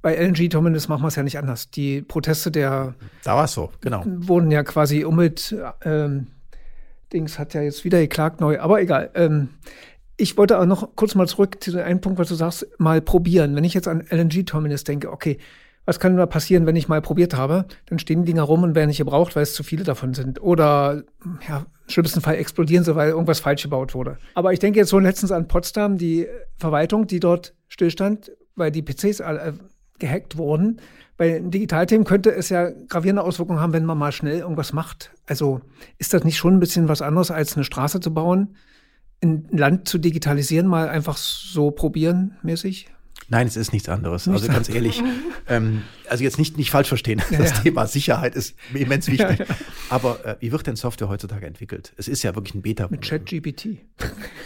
[0.02, 1.70] bei LNG zumindest machen wir es ja nicht anders.
[1.72, 4.04] Die Proteste der Da war es so, genau.
[4.06, 6.28] wurden ja quasi Umwelt, ähm,
[7.14, 9.12] Dings hat ja jetzt wieder geklagt neu, aber egal.
[9.16, 9.50] Ähm,
[10.18, 13.02] ich wollte auch noch kurz mal zurück zu dem einen Punkt, was du sagst, mal
[13.02, 13.56] probieren.
[13.56, 15.38] Wenn ich jetzt an LNG-Terminals denke, okay,
[15.86, 17.66] was kann da passieren, wenn ich mal probiert habe?
[17.86, 20.42] Dann stehen die Dinger rum und werden nicht gebraucht, weil es zu viele davon sind.
[20.42, 21.04] Oder,
[21.48, 24.18] ja, im schlimmsten Fall explodieren sie, weil irgendwas falsch gebaut wurde.
[24.34, 28.82] Aber ich denke jetzt so letztens an Potsdam, die Verwaltung, die dort stillstand, weil die
[28.82, 29.54] PCs alle,
[30.00, 30.80] gehackt wurden.
[31.18, 35.12] Bei Digitalthemen könnte es ja gravierende Auswirkungen haben, wenn man mal schnell irgendwas macht.
[35.26, 35.62] Also
[35.98, 38.56] ist das nicht schon ein bisschen was anderes, als eine Straße zu bauen?
[39.24, 42.90] Ein Land zu digitalisieren, mal einfach so probieren mäßig?
[43.30, 44.28] Nein, es ist nichts anderes.
[44.28, 45.04] Also ganz ehrlich,
[45.50, 47.22] ähm, also jetzt nicht, nicht falsch verstehen.
[47.32, 47.58] Ja, das ja.
[47.58, 49.40] Thema Sicherheit ist immens wichtig.
[49.40, 49.46] Ja,
[49.90, 51.92] Aber äh, wie wird denn Software heutzutage entwickelt?
[51.98, 52.88] Es ist ja wirklich ein Beta.
[52.90, 53.80] Mit ChatGPT.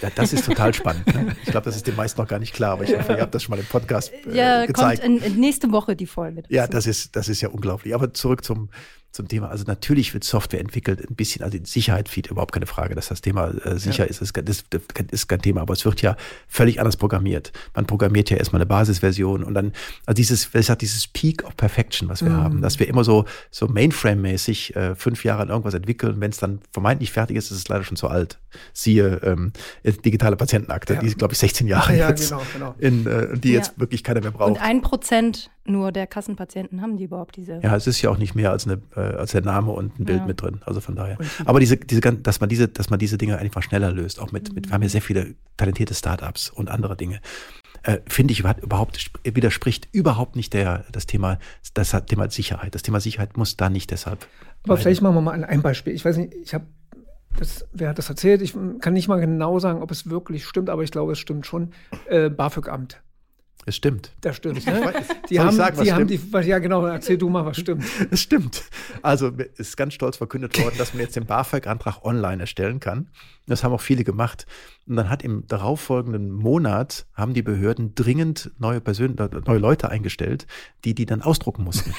[0.02, 1.06] Ja, das ist total spannend.
[1.14, 1.36] Ne?
[1.44, 3.36] Ich glaube, das ist den meisten noch gar nicht klar, aber ich hoffe, ihr habt
[3.36, 5.04] das schon mal im Podcast äh, ja, gezeigt.
[5.04, 6.44] Kommt in, in nächste Woche die Folge.
[6.50, 7.94] Ja, das ist, das ist ja unglaublich.
[7.94, 8.70] Aber zurück zum,
[9.12, 9.50] zum Thema.
[9.50, 13.10] Also natürlich wird Software entwickelt, ein bisschen, also die Sicherheit fehlt überhaupt keine Frage, dass
[13.10, 14.10] das Thema äh, sicher ja.
[14.10, 16.16] ist, ist, das, das ist kein Thema, aber es wird ja
[16.48, 17.52] völlig anders programmiert.
[17.76, 19.74] Man programmiert ja erstmal eine Basisversion und dann,
[20.06, 22.38] also dieses, ich sag, dieses Peak of Perfection, was wir mhm.
[22.38, 26.38] haben, dass wir immer so, so Mainframe-mäßig äh, fünf Jahre an irgendwas entwickeln, wenn es
[26.38, 28.40] dann vermeintlich fertig ist, ist es leider schon zu alt.
[28.74, 29.52] Siehe ähm,
[29.84, 31.00] digitale Patientenakte, ja.
[31.02, 32.76] die ist, glaube ich, 16 Jahre ja, jetzt, genau, genau.
[32.80, 34.52] In, äh, die jetzt wirklich keiner mehr braucht.
[34.52, 37.60] Und ein Prozent nur der Kassenpatienten haben die überhaupt diese.
[37.62, 40.06] Ja, es ist ja auch nicht mehr als, eine, äh, als der Name und ein
[40.06, 40.26] Bild ja.
[40.26, 40.62] mit drin.
[40.66, 41.18] Also von daher.
[41.46, 44.54] Aber diese, diese, dass man diese, dass man diese Dinge einfach schneller löst, auch mit,
[44.54, 47.22] mit wir haben ja sehr viele talentierte Startups und andere Dinge.
[47.84, 51.40] Äh, finde ich überhaupt widerspricht überhaupt nicht der das Thema
[51.74, 52.76] das Thema Sicherheit.
[52.76, 54.28] Das Thema Sicherheit muss da nicht deshalb.
[54.64, 54.82] Aber bleiben.
[54.82, 55.94] vielleicht machen wir mal ein Beispiel.
[55.94, 56.66] Ich weiß nicht, ich habe
[57.38, 58.42] das, wer hat das erzählt?
[58.42, 61.46] Ich kann nicht mal genau sagen, ob es wirklich stimmt, aber ich glaube, es stimmt
[61.46, 61.72] schon.
[62.08, 63.02] Äh, BAföG-Amt.
[63.66, 64.14] Es stimmt.
[64.22, 64.66] Das stimmt.
[64.72, 64.94] Ne?
[65.30, 67.84] Die haben, sagen, die haben die, ja genau, erzähl du mal, was stimmt.
[68.12, 68.64] Es stimmt.
[69.02, 73.10] Also es ist ganz stolz verkündet worden, dass man jetzt den BAföG-Antrag online erstellen kann.
[73.48, 74.46] Das haben auch viele gemacht.
[74.88, 80.48] Und dann hat im darauffolgenden Monat haben die Behörden dringend neue Persön neue Leute eingestellt,
[80.84, 81.94] die die dann ausdrucken mussten.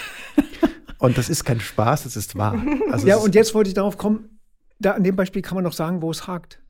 [0.98, 2.60] und das ist kein Spaß, das ist wahr.
[2.90, 4.40] Also ja, und jetzt wollte ich darauf kommen,
[4.78, 6.60] da an dem Beispiel kann man noch sagen, wo es hakt.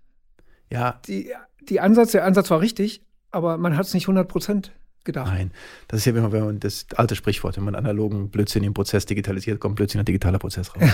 [0.70, 1.00] Ja.
[1.06, 1.32] Die,
[1.68, 4.72] die Ansatz, der Ansatz war richtig, aber man hat es nicht 100 Prozent
[5.04, 5.32] gedacht.
[5.32, 5.50] Nein,
[5.88, 9.06] das ist ja immer, wenn man das alte Sprichwort, wenn man analogen Blödsinn im Prozess
[9.06, 10.90] digitalisiert, kommt plötzlich ein digitaler Prozess raus.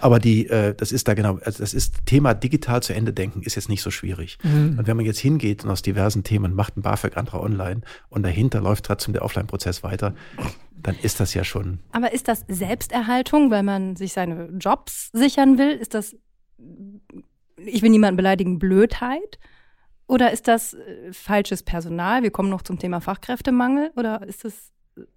[0.00, 3.42] Aber die, äh, das ist da genau, also das ist Thema digital zu Ende denken
[3.42, 4.38] ist jetzt nicht so schwierig.
[4.42, 4.78] Mhm.
[4.78, 8.60] Und wenn man jetzt hingeht und aus diversen Themen macht einen BAföG-Antrag online und dahinter
[8.60, 10.14] läuft trotzdem der Offline-Prozess weiter,
[10.82, 11.80] dann ist das ja schon.
[11.92, 15.70] Aber ist das Selbsterhaltung, weil man sich seine Jobs sichern will?
[15.70, 16.16] Ist das,
[17.56, 19.38] ich will niemanden beleidigen, Blödheit?
[20.06, 22.22] Oder ist das äh, falsches Personal?
[22.22, 23.90] Wir kommen noch zum Thema Fachkräftemangel.
[23.96, 24.72] Oder ist das,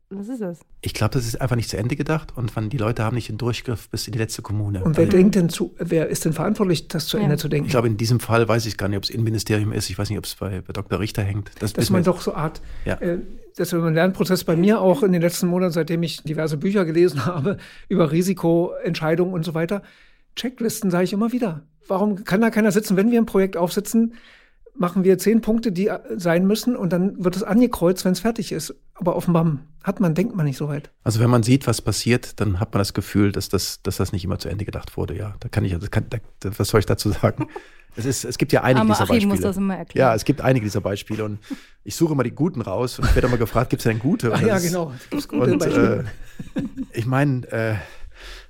[0.10, 0.60] was ist das?
[0.82, 3.38] Ich glaube, das ist einfach nicht zu Ende gedacht und die Leute haben nicht den
[3.38, 4.84] Durchgriff bis in die letzte Kommune.
[4.84, 7.24] Und wer denkt denn zu, wer ist denn verantwortlich, das zu ja.
[7.24, 7.66] Ende zu denken?
[7.66, 9.90] Ich glaube, in diesem Fall weiß ich gar nicht, ob es Innenministerium ist.
[9.90, 11.00] Ich weiß nicht, ob es bei, bei Dr.
[11.00, 11.52] Richter hängt.
[11.60, 12.96] Das Dass man doch so Art, ja.
[12.96, 13.20] äh,
[13.58, 16.86] das ist ein Lernprozess bei mir auch in den letzten Monaten, seitdem ich diverse Bücher
[16.86, 17.58] gelesen habe
[17.90, 19.82] über Risikoentscheidungen und so weiter.
[20.38, 21.64] Checklisten sage ich immer wieder.
[21.88, 24.14] Warum kann da keiner sitzen, wenn wir ein Projekt aufsitzen?
[24.78, 28.20] Machen wir zehn Punkte, die äh, sein müssen und dann wird es angekreuzt, wenn es
[28.20, 28.76] fertig ist.
[28.96, 30.92] Aber offenbar hat man, denkt man nicht so weit.
[31.04, 34.12] Also wenn man sieht, was passiert, dann hat man das Gefühl, dass das, dass das
[34.12, 35.16] nicht immer zu Ende gedacht wurde.
[35.16, 36.18] Ja, da kann ich, das kann, da,
[36.58, 37.48] was soll ich dazu sagen?
[37.96, 39.34] Es, ist, es gibt ja einige Aber dieser Achim Beispiele.
[39.34, 40.08] Muss das immer erklären.
[40.10, 41.40] Ja, es gibt einige dieser Beispiele und
[41.84, 44.32] ich suche immer die guten raus und ich werde immer gefragt, gibt es denn gute?
[44.36, 44.92] Ach ja, genau.
[45.10, 46.06] Gibt's gute und, Beispiele.
[46.54, 46.62] Äh,
[46.94, 47.76] ich meine, äh,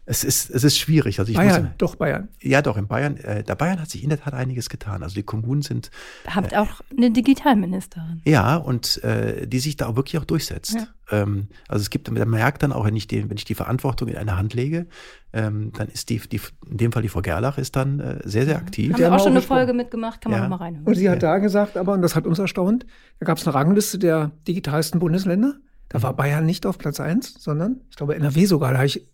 [0.10, 1.20] es ist, es ist schwierig.
[1.20, 2.30] Also ich Bayern, muss, doch Bayern.
[2.42, 3.18] Ja, doch, in Bayern.
[3.18, 5.04] Äh, da Bayern hat sich in der Tat einiges getan.
[5.04, 5.92] Also die Kommunen sind.
[6.26, 8.22] Habt äh, auch eine Digitalministerin.
[8.24, 10.76] Ja, und äh, die sich da auch wirklich auch durchsetzt.
[10.76, 10.88] Ja.
[11.12, 14.08] Ähm, also es gibt, man merkt dann auch, wenn ich die, wenn ich die Verantwortung
[14.08, 14.88] in eine Hand lege,
[15.34, 16.40] ähm, dann ist die, die,
[16.70, 18.94] in dem Fall die Frau Gerlach ist dann äh, sehr, sehr aktiv.
[18.94, 20.48] Haben wir auch schon eine Folge mitgemacht, kann man ja.
[20.48, 20.88] mal reinhören.
[20.88, 21.34] Und sie hat ja.
[21.34, 22.86] da gesagt, aber, und das hat uns erstaunt,
[23.20, 25.56] da gab es eine Rangliste der digitalsten Bundesländer.
[25.90, 28.72] Da war Bayern nicht auf Platz 1, sondern ich glaube NRW sogar.
[28.72, 29.06] Da habe ich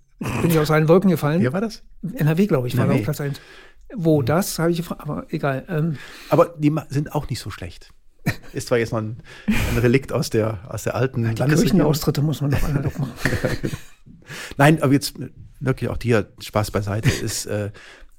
[0.42, 1.42] bin ich aus allen Wolken gefallen.
[1.42, 1.84] Wer war das?
[2.16, 3.40] NRW, glaube ich, war auf Platz 1.
[3.96, 4.26] Wo mhm.
[4.26, 5.66] das, habe ich gefragt, aber egal.
[5.68, 5.98] Ähm.
[6.30, 7.94] Aber die sind auch nicht so schlecht.
[8.54, 12.22] Ist zwar jetzt noch ein, ein Relikt aus der, aus der alten ja, Die Kirchenaustritte
[12.22, 13.12] muss man doch analog machen.
[14.58, 15.16] Nein, aber jetzt
[15.60, 17.72] wirklich auch dir Spaß beiseite ist, äh,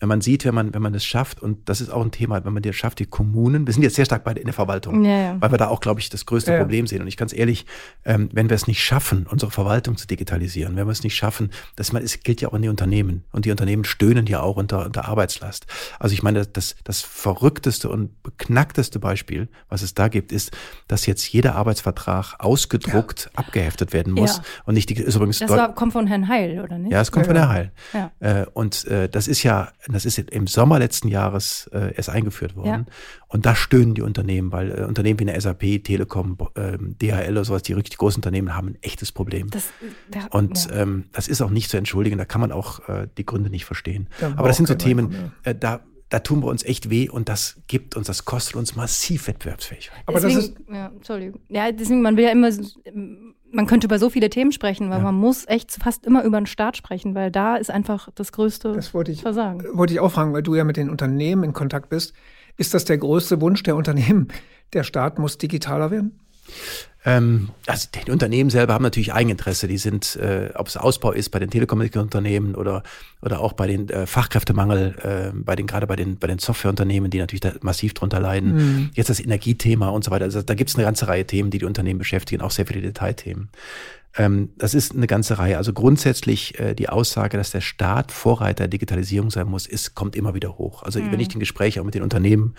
[0.05, 2.45] wenn man sieht, wenn man, wenn man es schafft, und das ist auch ein Thema,
[2.45, 5.03] wenn man es schafft, die Kommunen, wir sind jetzt sehr stark bei in der Verwaltung,
[5.03, 5.37] ja, ja.
[5.41, 7.01] weil wir da auch, glaube ich, das größte ja, Problem sehen.
[7.01, 7.65] Und ich ganz ehrlich,
[8.05, 11.51] ähm, wenn wir es nicht schaffen, unsere Verwaltung zu digitalisieren, wenn wir es nicht schaffen,
[11.77, 13.25] dass man, es gilt ja auch in die Unternehmen.
[13.33, 15.67] Und die Unternehmen stöhnen ja auch unter, unter Arbeitslast.
[15.99, 20.51] Also ich meine, das, das verrückteste und beknackteste Beispiel, was es da gibt, ist,
[20.87, 24.43] dass jetzt jeder Arbeitsvertrag ausgedruckt abgeheftet werden muss.
[24.67, 25.39] Und nicht die, ist übrigens.
[25.39, 26.93] Das war, kommt von Herrn Heil, oder nicht?
[26.93, 27.73] Ja, es kommt von Herrn Heil.
[28.21, 32.57] Äh, und äh, das ist ja das ist im Sommer letzten Jahres äh, erst eingeführt
[32.57, 32.87] worden.
[32.87, 32.95] Ja.
[33.29, 37.45] Und da stöhnen die Unternehmen, weil äh, Unternehmen wie eine SAP, Telekom, äh, DHL oder
[37.45, 39.51] sowas, die richtig großen Unternehmen haben ein echtes Problem.
[39.51, 39.65] Das,
[40.11, 40.83] da, und ja.
[40.83, 43.65] ähm, das ist auch nicht zu entschuldigen, da kann man auch äh, die Gründe nicht
[43.65, 44.09] verstehen.
[44.37, 45.81] Aber das sind so Themen, äh, da
[46.15, 50.05] da tun wir uns echt weh und das gibt uns, das kostet uns massiv Wettbewerbsfähigkeit.
[50.07, 51.41] Aber deswegen, das ist ja, Entschuldigung.
[51.49, 52.51] Ja, deswegen, man will ja immer
[53.51, 55.05] man könnte über so viele Themen sprechen, weil ja.
[55.05, 58.75] man muss echt fast immer über den Staat sprechen, weil da ist einfach das größte
[58.75, 59.65] das wollte ich, Versagen.
[59.73, 62.15] Wollte ich auch fragen, weil du ja mit den Unternehmen in Kontakt bist.
[62.57, 64.29] Ist das der größte Wunsch der Unternehmen?
[64.73, 66.21] Der Staat muss digitaler werden?
[67.05, 69.69] Ähm, also die Unternehmen selber haben natürlich Eigeninteresse.
[69.69, 72.83] Die sind, äh, ob es Ausbau ist bei den Telekommunikationsunternehmen oder
[73.21, 77.11] oder auch bei den äh, Fachkräftemangel, äh, bei den gerade bei den bei den Softwareunternehmen,
[77.11, 78.55] die natürlich da massiv drunter leiden.
[78.55, 78.91] Mhm.
[78.95, 80.25] Jetzt das Energiethema und so weiter.
[80.25, 82.81] Also da gibt es eine ganze Reihe Themen, die die Unternehmen beschäftigen, auch sehr viele
[82.81, 83.51] Detailthemen.
[84.17, 85.57] Ähm, das ist eine ganze Reihe.
[85.57, 90.15] Also grundsätzlich äh, die Aussage, dass der Staat Vorreiter der Digitalisierung sein muss, ist, kommt
[90.15, 90.83] immer wieder hoch.
[90.83, 91.13] Also mhm.
[91.13, 92.55] wenn ich den Gespräch auch mit den Unternehmen,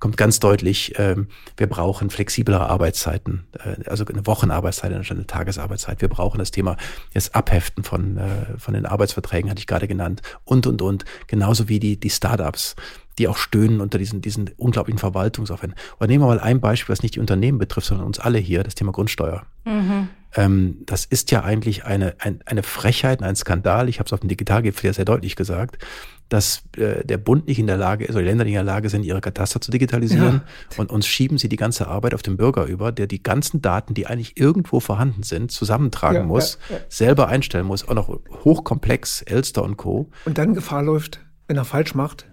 [0.00, 6.00] kommt ganz deutlich, ähm, wir brauchen flexiblere Arbeitszeiten, äh, also eine Wochenarbeitszeit anstatt eine Tagesarbeitszeit.
[6.00, 6.76] Wir brauchen das Thema
[7.14, 11.04] das Abheften von, äh, von den Arbeitsverträgen, hatte ich gerade genannt, und, und, und.
[11.26, 12.74] Genauso wie die, die Startups
[13.18, 15.78] die auch stöhnen unter diesen, diesen unglaublichen Verwaltungsaufwänden.
[15.96, 18.62] Aber nehmen wir mal ein Beispiel, was nicht die Unternehmen betrifft, sondern uns alle hier,
[18.62, 19.44] das Thema Grundsteuer.
[19.64, 20.08] Mhm.
[20.36, 23.88] Ähm, das ist ja eigentlich eine, ein, eine Frechheit, ein Skandal.
[23.88, 25.78] Ich habe es auf dem Digitalgipfel ja sehr deutlich gesagt,
[26.28, 28.64] dass äh, der Bund nicht in der Lage ist, oder die Länder nicht in der
[28.64, 30.42] Lage sind, ihre Kataster zu digitalisieren.
[30.44, 30.78] Ja.
[30.78, 33.94] Und uns schieben sie die ganze Arbeit auf den Bürger über, der die ganzen Daten,
[33.94, 38.08] die eigentlich irgendwo vorhanden sind, zusammentragen ja, muss, ja, selber einstellen muss, auch noch
[38.44, 40.10] hochkomplex, Elster und Co.
[40.24, 42.26] Und dann Gefahr läuft, wenn er falsch macht,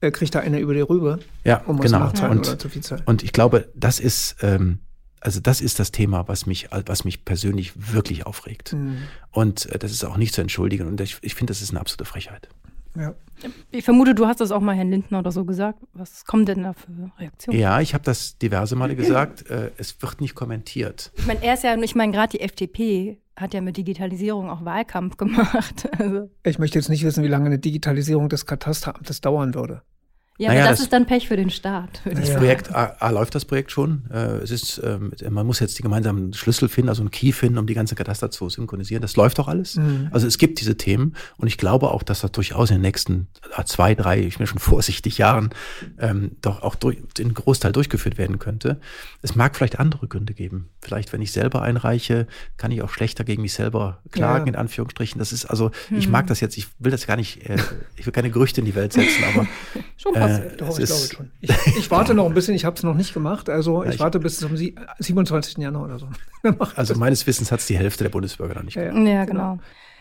[0.00, 1.18] er kriegt da einer über die Rübe.
[1.44, 2.12] Ja, und genau.
[2.30, 4.78] Und, und ich glaube, das ist ähm,
[5.20, 8.72] also das ist das Thema, was mich, was mich persönlich wirklich aufregt.
[8.72, 8.98] Mhm.
[9.30, 10.86] Und äh, das ist auch nicht zu entschuldigen.
[10.86, 12.48] Und ich, ich finde, das ist eine absolute Frechheit.
[12.98, 13.14] Ja.
[13.70, 15.78] Ich vermute, du hast das auch mal Herrn Lindner oder so gesagt.
[15.92, 17.58] Was kommt denn da für Reaktionen?
[17.60, 19.48] Ja, ich habe das diverse Male gesagt.
[19.48, 21.12] Äh, es wird nicht kommentiert.
[21.16, 24.64] Ich meine, er ist ja, ich meine, gerade die FDP hat ja mit Digitalisierung auch
[24.64, 25.88] Wahlkampf gemacht.
[25.98, 26.28] Also.
[26.42, 29.82] Ich möchte jetzt nicht wissen, wie lange eine Digitalisierung des Katasteramtes dauern würde.
[30.38, 32.00] Ja, naja, aber das, das, ist dann Pech für den Staat.
[32.04, 34.04] Das Projekt, A, A, läuft das Projekt schon.
[34.08, 37.58] Äh, es ist, ähm, man muss jetzt die gemeinsamen Schlüssel finden, also einen Key finden,
[37.58, 39.02] um die ganze Kataster zu synchronisieren.
[39.02, 39.74] Das läuft doch alles.
[39.74, 40.08] Mhm.
[40.12, 43.26] Also es gibt diese Themen und ich glaube auch, dass das durchaus in den nächsten
[43.56, 45.50] äh, zwei, drei, ich bin schon vorsichtig Jahren,
[45.98, 48.80] ähm, doch auch durch, in Großteil durchgeführt werden könnte.
[49.22, 50.68] Es mag vielleicht andere Gründe geben.
[50.80, 54.52] Vielleicht, wenn ich selber einreiche, kann ich auch schlechter gegen mich selber klagen, ja.
[54.52, 55.18] in Anführungsstrichen.
[55.18, 55.98] Das ist also, mhm.
[55.98, 57.56] ich mag das jetzt, ich will das gar nicht, äh,
[57.96, 59.44] ich will keine Gerüchte in die Welt setzen, aber
[59.96, 60.27] schon äh,
[60.58, 61.30] Doch, ich glaube schon.
[61.40, 63.48] Ich, ich, warte noch ein bisschen, ich habe es noch nicht gemacht.
[63.48, 65.58] Also ich, ich warte bis zum 27.
[65.58, 66.08] Januar oder so.
[66.76, 68.96] also meines Wissens hat es die Hälfte der Bundesbürger noch nicht gemacht.
[68.96, 69.58] Ja, ja, genau.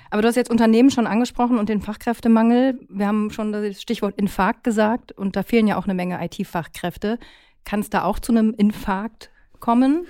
[0.10, 2.80] Aber du hast jetzt Unternehmen schon angesprochen und den Fachkräftemangel.
[2.90, 7.20] Wir haben schon das Stichwort Infarkt gesagt und da fehlen ja auch eine Menge IT-Fachkräfte.
[7.66, 10.06] Kann es da auch zu einem Infarkt kommen?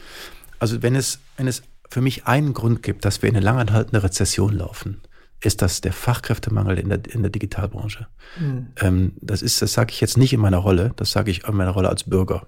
[0.59, 4.03] Also wenn es, wenn es für mich einen Grund gibt, dass wir in eine langanhaltende
[4.03, 5.01] Rezession laufen,
[5.41, 8.07] ist das der Fachkräftemangel in der, in der Digitalbranche.
[8.39, 8.67] Mhm.
[8.79, 11.55] Ähm, das ist, das sage ich jetzt nicht in meiner Rolle, das sage ich in
[11.55, 12.47] meiner Rolle als Bürger.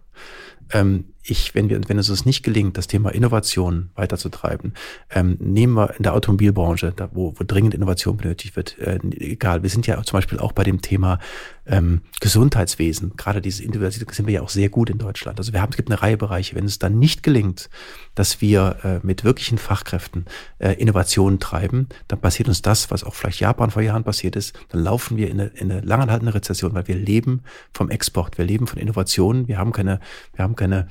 [0.72, 4.74] Ähm, ich, wenn wir, wenn es uns nicht gelingt, das Thema Innovation weiterzutreiben,
[5.10, 9.64] ähm, nehmen wir in der Automobilbranche, da, wo, wo dringend Innovation benötigt wird, äh, egal.
[9.64, 11.20] Wir sind ja zum Beispiel auch bei dem Thema
[11.66, 15.40] ähm, Gesundheitswesen, gerade diese Individualität sind wir ja auch sehr gut in Deutschland.
[15.40, 16.56] Also wir haben, es gibt eine Reihe Bereiche.
[16.56, 17.70] Wenn es dann nicht gelingt,
[18.16, 20.26] dass wir äh, mit wirklichen Fachkräften
[20.58, 24.58] äh, Innovationen treiben, dann passiert uns das, was auch vielleicht Japan vor Jahren passiert ist.
[24.70, 28.46] Dann laufen wir in eine, in eine langanhaltende Rezession, weil wir leben vom Export, wir
[28.46, 30.00] leben von Innovationen, wir haben keine,
[30.34, 30.88] wir haben keine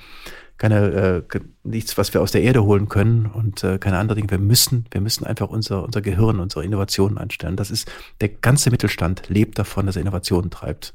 [0.58, 4.30] keine äh, nichts, was wir aus der Erde holen können und äh, keine anderen Dinge.
[4.30, 7.56] Wir müssen, wir müssen einfach unser unser Gehirn, unsere Innovationen einstellen.
[7.56, 7.90] Das ist
[8.20, 10.94] der ganze Mittelstand lebt davon, dass er Innovationen treibt.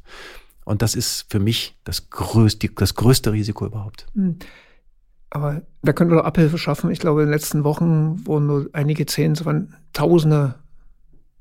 [0.65, 4.05] Und das ist für mich das größte, das größte Risiko überhaupt.
[4.15, 4.37] Hm.
[5.29, 6.91] Aber da können wir doch Abhilfe schaffen.
[6.91, 10.55] Ich glaube, in den letzten Wochen wurden nur einige zehn, es waren Tausende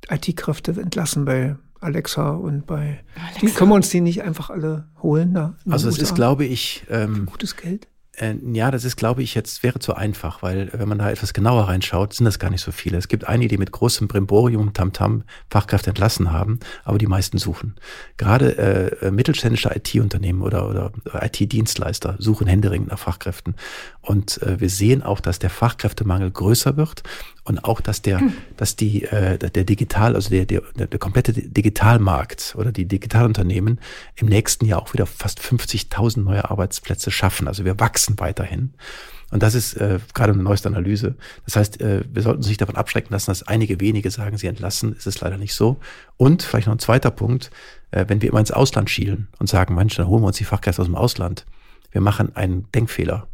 [0.09, 3.01] IT-Kräfte entlassen bei Alexa und bei.
[3.17, 3.41] Alexa.
[3.41, 5.35] Die können wir uns die nicht einfach alle holen?
[5.35, 7.89] Da also es ist, glaube ich, ähm, gutes Geld.
[8.18, 11.33] Äh, ja, das ist, glaube ich, jetzt wäre zu einfach, weil wenn man da etwas
[11.33, 12.98] genauer reinschaut, sind das gar nicht so viele.
[12.98, 17.75] Es gibt einige, die mit großem Brimborium, Tamtam Fachkräfte entlassen haben, aber die meisten suchen.
[18.18, 23.55] Gerade äh, mittelständische IT-Unternehmen oder, oder IT-Dienstleister suchen händeringend nach Fachkräften.
[24.03, 27.03] Und äh, wir sehen auch, dass der Fachkräftemangel größer wird
[27.44, 28.35] und auch, dass der, hm.
[28.57, 33.81] dass die, äh, der Digital, also der, der, der komplette Digitalmarkt oder die Digitalunternehmen
[34.16, 37.48] im nächsten Jahr auch wieder fast 50.000 neue Arbeitsplätze schaffen.
[37.48, 38.75] Also wir wachsen weiterhin.
[39.31, 41.15] Und das ist äh, gerade eine neueste Analyse.
[41.47, 44.95] Das heißt, äh, wir sollten sich davon abschrecken lassen, dass einige wenige sagen, sie entlassen.
[44.95, 45.79] Ist es leider nicht so.
[46.19, 47.51] Und vielleicht noch ein zweiter Punkt,
[47.93, 50.45] äh, wenn wir immer ins Ausland schielen und sagen, Mensch, dann holen wir uns die
[50.45, 51.47] Fachkräfte aus dem Ausland.
[51.91, 53.27] Wir machen einen Denkfehler.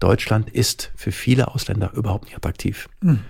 [0.00, 2.88] Deutschland ist für viele Ausländer überhaupt nicht attraktiv.
[3.02, 3.20] Hm.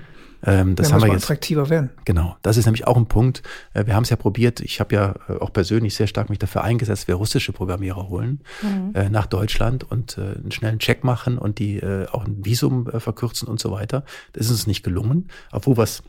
[0.47, 1.25] Ähm, das ja, haben wir jetzt.
[1.25, 1.91] attraktiver werden.
[2.05, 3.43] Genau, das ist nämlich auch ein Punkt.
[3.75, 4.61] Äh, wir haben es ja probiert.
[4.61, 8.41] Ich habe ja äh, auch persönlich sehr stark mich dafür eingesetzt, wir russische Programmierer holen
[8.63, 8.93] mhm.
[8.95, 12.89] äh, nach Deutschland und äh, einen schnellen Check machen und die äh, auch ein Visum
[12.89, 14.05] äh, verkürzen und so weiter.
[14.33, 16.03] Das ist uns nicht gelungen, obwohl wir es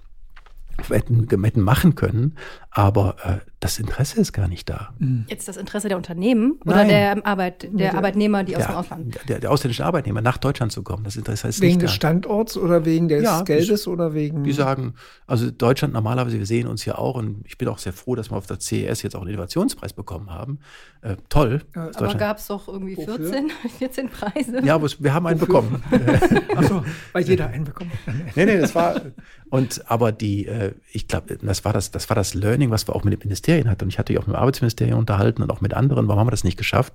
[0.89, 2.36] hätten, hätten machen können.
[2.69, 3.15] Aber
[3.60, 4.93] das Interesse ist gar nicht da.
[5.28, 6.88] Jetzt das Interesse der Unternehmen oder Nein.
[6.89, 9.17] der Arbeit, der, der- Arbeitnehmer, die aus dem Ausland.
[9.28, 11.96] der, der ausländischen Arbeitnehmer nach Deutschland zu kommen, das Interesse ist Wegen nicht des da.
[11.96, 14.43] Standorts oder wegen des Ja, Geldes oder wegen.
[14.43, 14.93] Die sagen,
[15.26, 18.30] also Deutschland normalerweise, wir sehen uns ja auch und ich bin auch sehr froh, dass
[18.30, 20.60] wir auf der CES jetzt auch einen Innovationspreis bekommen haben.
[21.02, 21.62] Äh, toll.
[21.76, 23.15] Ja, Aber gab es doch irgendwie Wofür?
[23.17, 24.63] 14, 14 Preise.
[24.63, 25.82] ja, aber es- wir haben einen bekommen.
[26.56, 27.89] Achso, weil jeder einen bekommt.
[28.36, 29.02] nee, nee, das war
[29.50, 32.96] und aber die, äh, ich glaube, das war das, das war das Learning, was wir
[32.96, 33.86] auch mit den Ministerien hatten.
[33.86, 36.08] Und ich hatte mich auch mit dem Arbeitsministerium unterhalten und auch mit anderen.
[36.08, 36.94] Warum haben wir das nicht geschafft?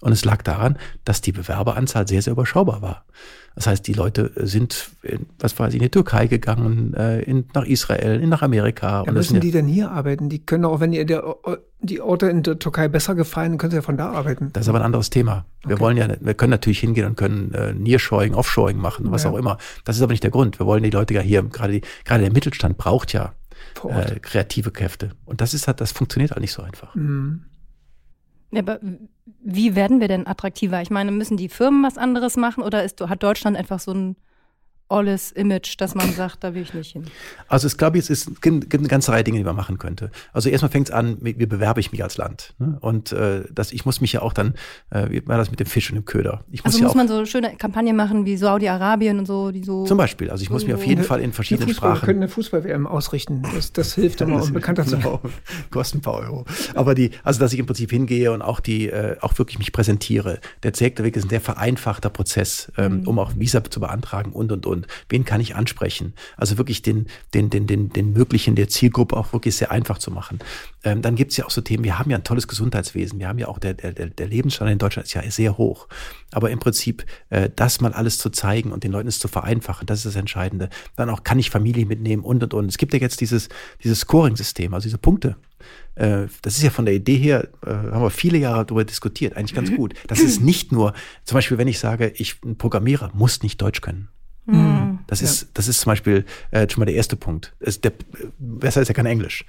[0.00, 3.04] Und es lag daran, dass die Bewerberanzahl sehr, sehr überschaubar war.
[3.56, 7.44] Das heißt, die Leute sind, in, was weiß ich, in die Türkei gegangen, äh, in,
[7.54, 9.04] nach Israel, in, nach Amerika.
[9.06, 10.28] Ja, müssen die denn hier arbeiten?
[10.28, 11.36] Die können auch, wenn ihr der,
[11.80, 14.50] die Orte in der Türkei besser gefallen, können sie ja von da arbeiten.
[14.52, 15.44] Das ist aber ein anderes Thema.
[15.64, 15.82] Wir Okay.
[15.84, 19.30] wollen ja, wir können natürlich hingehen und können äh, Nearshoring, Offshoring machen, was Ja.
[19.30, 19.56] auch immer.
[19.84, 20.58] Das ist aber nicht der Grund.
[20.58, 23.34] Wir wollen die Leute ja hier, gerade die, gerade der Mittelstand braucht ja.
[23.88, 25.10] Äh, kreative Kräfte.
[25.24, 26.94] Und das ist halt, das funktioniert halt nicht so einfach.
[26.94, 27.44] Mhm.
[28.50, 28.78] Ja, aber
[29.42, 30.80] wie werden wir denn attraktiver?
[30.80, 34.16] Ich meine, müssen die Firmen was anderes machen oder ist, hat Deutschland einfach so ein
[34.88, 37.04] olles Image, dass man sagt, da will ich nicht hin?
[37.48, 40.10] Also ich glaube, es ist, gibt, gibt eine ganze Reihe Dinge, die man machen könnte.
[40.32, 42.54] Also erstmal fängt es an, wie, bewerbe ich mich als Land?
[42.58, 42.76] Ne?
[42.80, 44.54] Und äh, das, ich muss mich ja auch dann,
[44.90, 46.44] äh, wie war das mit dem Fisch und dem Köder?
[46.50, 49.50] Ich muss Also ja muss auch, man so schöne Kampagnen machen wie Saudi-Arabien und so,
[49.50, 49.84] die so.
[49.84, 52.22] zum Beispiel, also ich muss mir auf jeden Fall in verschiedenen Fußball, Wir Sprachen können
[52.22, 53.42] eine Fußball-WM ausrichten.
[53.54, 55.32] Das, das hilft immer, um bekannter zu werden.
[55.70, 56.44] Kostet ein paar Euro.
[56.74, 59.72] Aber die, also dass ich im Prinzip hingehe und auch die, äh, auch wirklich mich
[59.72, 60.40] präsentiere.
[60.62, 64.66] Der Zeigterweg ist ein sehr vereinfachter Prozess, ähm, um auch Visa zu beantragen und und
[64.66, 64.73] und.
[65.08, 66.14] Wen kann ich ansprechen?
[66.36, 70.10] Also wirklich den, den, den, den, den möglichen der Zielgruppe auch wirklich sehr einfach zu
[70.10, 70.40] machen.
[70.82, 73.18] Ähm, dann gibt's ja auch so Themen, wir haben ja ein tolles Gesundheitswesen.
[73.18, 75.88] Wir haben ja auch der, der, der Lebensstandard in Deutschland ist ja sehr hoch.
[76.32, 79.86] Aber im Prinzip, äh, das mal alles zu zeigen und den Leuten es zu vereinfachen,
[79.86, 80.68] das ist das Entscheidende.
[80.96, 82.68] Dann auch kann ich Familie mitnehmen und und und.
[82.68, 83.48] Es gibt ja jetzt dieses,
[83.82, 85.36] dieses Scoring-System, also diese Punkte.
[85.94, 89.36] Äh, Das ist ja von der Idee her, äh, haben wir viele Jahre darüber diskutiert,
[89.36, 89.94] eigentlich ganz gut.
[90.08, 90.92] Das ist nicht nur,
[91.24, 94.08] zum Beispiel, wenn ich sage, ich ein Programmierer muss nicht Deutsch können.
[94.46, 94.98] Hm.
[95.06, 97.54] Das ist, das ist zum Beispiel äh, schon mal der erste Punkt.
[97.60, 97.92] Es, der,
[98.38, 99.44] besser ist ja kein Englisch.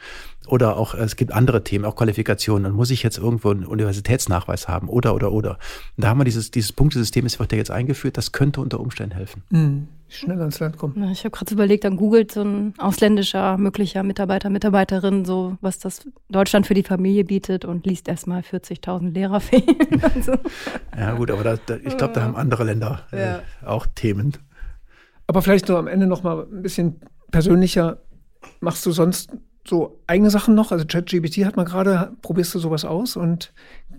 [0.47, 2.63] Oder auch, es gibt andere Themen, auch Qualifikationen.
[2.63, 5.51] Dann muss ich jetzt irgendwo einen Universitätsnachweis haben oder, oder, oder.
[5.97, 8.79] Und da haben wir dieses, dieses Punktesystem, das wird ja jetzt eingeführt, das könnte unter
[8.79, 9.43] Umständen helfen.
[9.49, 9.87] Mhm.
[10.07, 10.93] Schnell ans Land kommen.
[10.97, 15.79] Na, Ich habe gerade überlegt, dann googelt so ein ausländischer möglicher Mitarbeiter, Mitarbeiterin, so was
[15.79, 19.65] das Deutschland für die Familie bietet und liest erstmal 40.000 Lehrer fehlen.
[20.15, 20.33] also,
[20.97, 23.41] Ja, gut, aber da, da, ich glaube, da haben andere Länder äh, Ja.
[23.65, 24.33] auch Themen.
[25.27, 28.01] Aber vielleicht so am Ende noch mal ein bisschen persönlicher.
[28.59, 29.31] Machst du sonst
[29.67, 30.71] so eigene Sachen noch?
[30.71, 33.51] Also ChatGPT hat man gerade, probierst du sowas aus und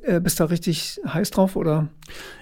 [0.02, 1.88] äh, bist da richtig heiß drauf oder?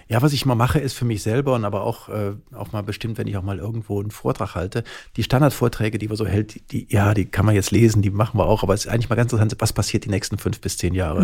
[0.06, 2.82] Ja, was ich mal mache, ist für mich selber und aber auch, äh, auch mal
[2.82, 4.84] bestimmt, wenn ich auch mal irgendwo einen Vortrag halte,
[5.16, 8.10] die Standardvorträge, die man so hält, die, die, ja, die kann man jetzt lesen, die
[8.10, 10.60] machen wir auch, aber es ist eigentlich mal ganz interessant, was passiert die nächsten fünf
[10.60, 11.20] bis zehn Jahre.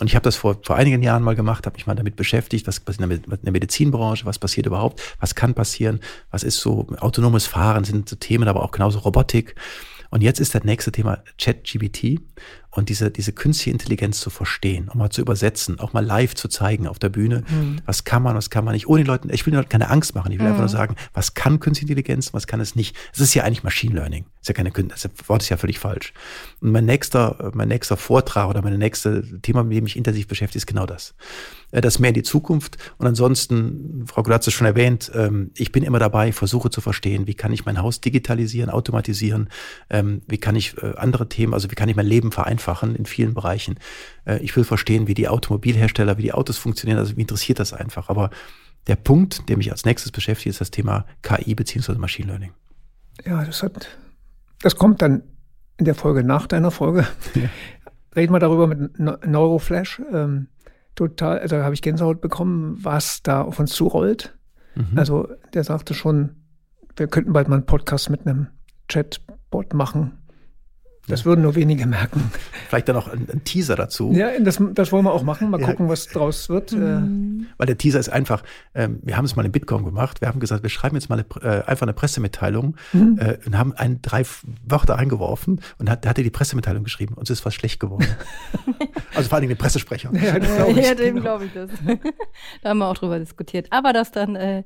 [0.00, 2.66] Und ich habe das vor, vor einigen Jahren mal gemacht, habe mich mal damit beschäftigt,
[2.66, 6.00] was passiert in der, Med- in der Medizinbranche, was passiert überhaupt, was kann passieren,
[6.32, 9.54] was ist so autonomes Fahren, sind so Themen, aber auch genauso Robotik.
[10.10, 12.20] Und jetzt ist das nächste Thema ChatGPT
[12.70, 16.48] und diese, diese künstliche Intelligenz zu verstehen, auch mal zu übersetzen, auch mal live zu
[16.48, 17.42] zeigen auf der Bühne,
[17.84, 19.90] was kann man, was kann man nicht, ohne den Leuten, ich will den Leuten keine
[19.90, 22.96] Angst machen, ich will einfach nur sagen, was kann künstliche Intelligenz, was kann es nicht.
[23.12, 26.12] Es ist ja eigentlich Machine Learning, ist ja keine das Wort ist ja völlig falsch.
[26.60, 30.58] Und mein nächster, mein nächster Vortrag oder meine nächste Thema, mit dem ich intensiv beschäftige,
[30.58, 31.14] ist genau das.
[31.72, 32.78] Äh, Das mehr in die Zukunft.
[32.98, 36.80] Und ansonsten, Frau Glatz hat es schon erwähnt, ähm, ich bin immer dabei, versuche zu
[36.80, 39.48] verstehen, wie kann ich mein Haus digitalisieren, automatisieren,
[39.90, 42.59] ähm, wie kann ich äh, andere Themen, also wie kann ich mein Leben vereinfachen
[42.94, 43.78] in vielen Bereichen.
[44.24, 47.72] Äh, Ich will verstehen, wie die Automobilhersteller, wie die Autos funktionieren, also mich interessiert das
[47.72, 48.08] einfach.
[48.08, 48.30] Aber
[48.86, 52.52] der Punkt, der mich als nächstes beschäftigt, ist das Thema KI beziehungsweise Machine Learning.
[53.24, 53.88] Ja, das hat,
[54.62, 55.22] das kommt dann
[55.76, 57.06] in der Folge nach deiner Folge.
[58.16, 60.00] Reden wir darüber mit Ne- Neuroflash.
[60.12, 60.48] Ähm,
[60.94, 64.36] total, also da habe ich Gänsehaut bekommen, was da auf uns zurollt.
[64.74, 64.98] Mhm.
[64.98, 66.36] Also der sagte schon,
[66.96, 68.48] wir könnten bald mal einen Podcast mit einem
[68.88, 70.18] Chatbot machen.
[71.10, 72.30] Das würden nur wenige merken.
[72.68, 74.12] Vielleicht dann noch ein, ein Teaser dazu.
[74.12, 75.50] Ja, das, das wollen wir auch machen.
[75.50, 75.66] Mal Ja.
[75.66, 76.72] gucken, was draus wird.
[76.72, 78.42] Äh, Weil der Teaser ist einfach,
[78.74, 81.24] ähm, wir haben es mal in Bitcoin gemacht, wir haben gesagt, wir schreiben jetzt mal
[81.42, 84.22] eine, äh, einfach eine Pressemitteilung äh, und haben ein, drei
[84.64, 87.80] Wörter eingeworfen und hat, da hat er die Pressemitteilung geschrieben und es ist was schlecht
[87.80, 88.06] geworden.
[89.14, 90.10] also vor allem den Pressesprecher.
[90.14, 91.20] ja, das glaub ich, ja, dem genau.
[91.22, 91.70] glaube ich das.
[92.62, 93.66] da haben wir auch drüber diskutiert.
[93.70, 94.62] Aber das dann äh,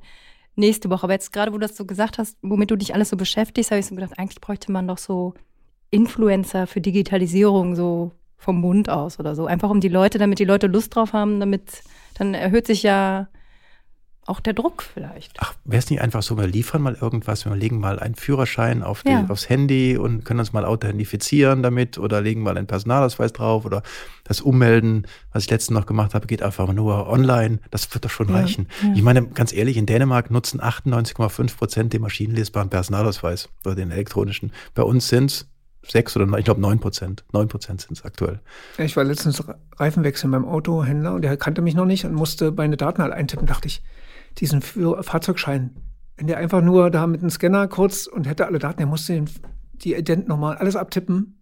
[0.55, 1.03] nächste Woche.
[1.03, 3.71] Aber jetzt gerade, wo du das so gesagt hast, womit du dich alles so beschäftigst,
[3.71, 5.33] habe ich so gedacht, eigentlich bräuchte man doch so
[5.91, 9.45] Influencer für Digitalisierung so vom Mund aus oder so.
[9.45, 11.83] Einfach um die Leute, damit die Leute Lust drauf haben, damit
[12.15, 13.27] dann erhöht sich ja
[14.27, 15.33] auch der Druck vielleicht.
[15.37, 18.81] Ach, wäre es nicht einfach so, wir liefern mal irgendwas, wir legen mal einen Führerschein
[18.81, 19.25] auf die, Ja.
[19.29, 23.83] aufs Handy und können uns mal authentifizieren damit oder legen mal einen Personalausweis drauf oder
[24.23, 27.59] das Ummelden, was ich letztens noch gemacht habe, geht einfach nur online.
[27.69, 28.67] Das wird doch schon Ja, reichen.
[28.95, 34.51] Ich meine, ganz ehrlich, in Dänemark nutzen 98,5 Prozent den maschinenlesbaren Personalausweis oder den elektronischen.
[34.73, 35.47] Bei uns sind es
[35.87, 37.23] sechs oder neun, ich glaube neun Prozent.
[37.31, 38.39] Neun Prozent sind es aktuell.
[38.77, 39.43] Ich war letztens
[39.77, 43.47] Reifenwechsel beim Autohändler und der kannte mich noch nicht und musste meine Daten halt eintippen.
[43.47, 43.83] Dachte ich,
[44.37, 45.75] diesen Fahrzeugschein,
[46.17, 49.13] wenn der einfach nur da mit dem Scanner kurz und hätte alle Daten, der musste
[49.13, 49.29] den,
[49.73, 51.39] die Ident nochmal alles abtippen.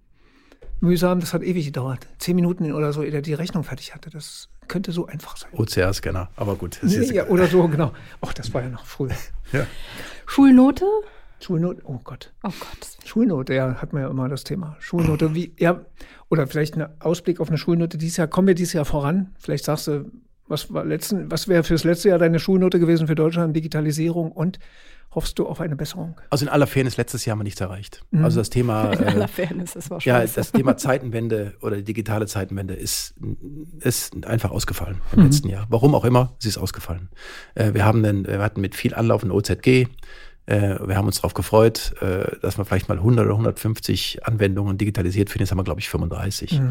[0.80, 2.08] Mühsam, das hat ewig gedauert.
[2.18, 4.10] Zehn Minuten oder so, ehe der die Rechnung fertig hatte.
[4.10, 5.50] Das könnte so einfach sein.
[5.54, 6.80] OCR-Scanner, aber gut.
[6.84, 7.94] jetzt Ja, oder so, genau.
[8.20, 9.12] Ach, das war ja noch früher.
[9.52, 9.68] Ja.
[10.26, 10.86] Schulnote?
[11.44, 12.34] Schulnote, oh Gott.
[12.44, 12.88] Oh Gott.
[13.06, 14.76] Schulnote, ja, hat man ja immer das Thema.
[14.80, 15.86] Schulnote, wie, ja,
[16.30, 18.28] oder vielleicht ein Ausblick auf eine Schulnote dieses Jahr.
[18.28, 19.34] Kommen wir dieses Jahr voran?
[19.40, 20.12] Vielleicht sagst du,
[20.48, 24.60] was war letzten, was wäre fürs letzte Jahr deine Schulnote gewesen für Deutschland, Digitalisierung und
[25.16, 26.20] hoffst du auf eine Besserung?
[26.30, 28.04] Also in aller Fairness, letztes Jahr haben wir nichts erreicht.
[28.22, 30.10] Also das Thema, In aller äh, Fairness, das war schon.
[30.10, 33.14] ja, das Thema Zeitenwende oder die digitale Zeitenwende ist,
[33.80, 35.66] ist einfach ausgefallen im letzten Jahr.
[35.70, 37.10] Warum auch immer, sie ist ausgefallen.
[37.56, 39.88] Äh, wir haben den, wir hatten mit viel Anlauf ein OZG.
[40.46, 44.78] Äh, wir haben uns darauf gefreut, äh, dass wir vielleicht mal 100 oder 150 Anwendungen
[44.78, 45.44] digitalisiert finden.
[45.44, 46.62] Jetzt haben wir, glaube ich, 35,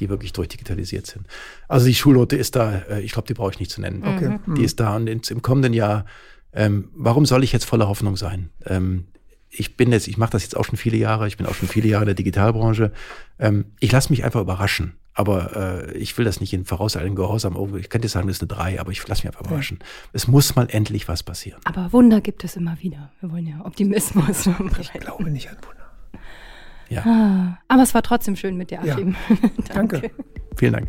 [0.00, 1.26] die wirklich durchdigitalisiert sind.
[1.68, 4.02] Also die Schulnote ist da, äh, ich glaube, die brauche ich nicht zu nennen.
[4.04, 4.38] Okay.
[4.56, 6.04] Die ist da und ins, im kommenden Jahr,
[6.52, 8.50] ähm, warum soll ich jetzt voller Hoffnung sein?
[8.66, 9.06] Ähm,
[9.48, 11.68] ich bin jetzt, ich mache das jetzt auch schon viele Jahre, ich bin auch schon
[11.68, 12.92] viele Jahre in der Digitalbranche.
[13.38, 14.94] Ähm, ich lasse mich einfach überraschen.
[15.14, 17.56] Aber äh, ich will das nicht in vorauseilendem Gehorsam.
[17.56, 19.78] Oh, ich könnte sagen, das ist eine 3, aber ich lasse mich einfach überraschen.
[20.12, 21.60] Es muss mal endlich was passieren.
[21.64, 23.10] Aber Wunder gibt es immer wieder.
[23.20, 24.46] Wir wollen ja Optimismus.
[24.80, 26.22] Ich glaube nicht an Wunder.
[26.88, 28.94] Ja, Aber es war trotzdem schön mit dir, Ja.
[28.94, 29.14] Achim.
[29.72, 30.10] Danke.
[30.56, 30.88] vielen Dank.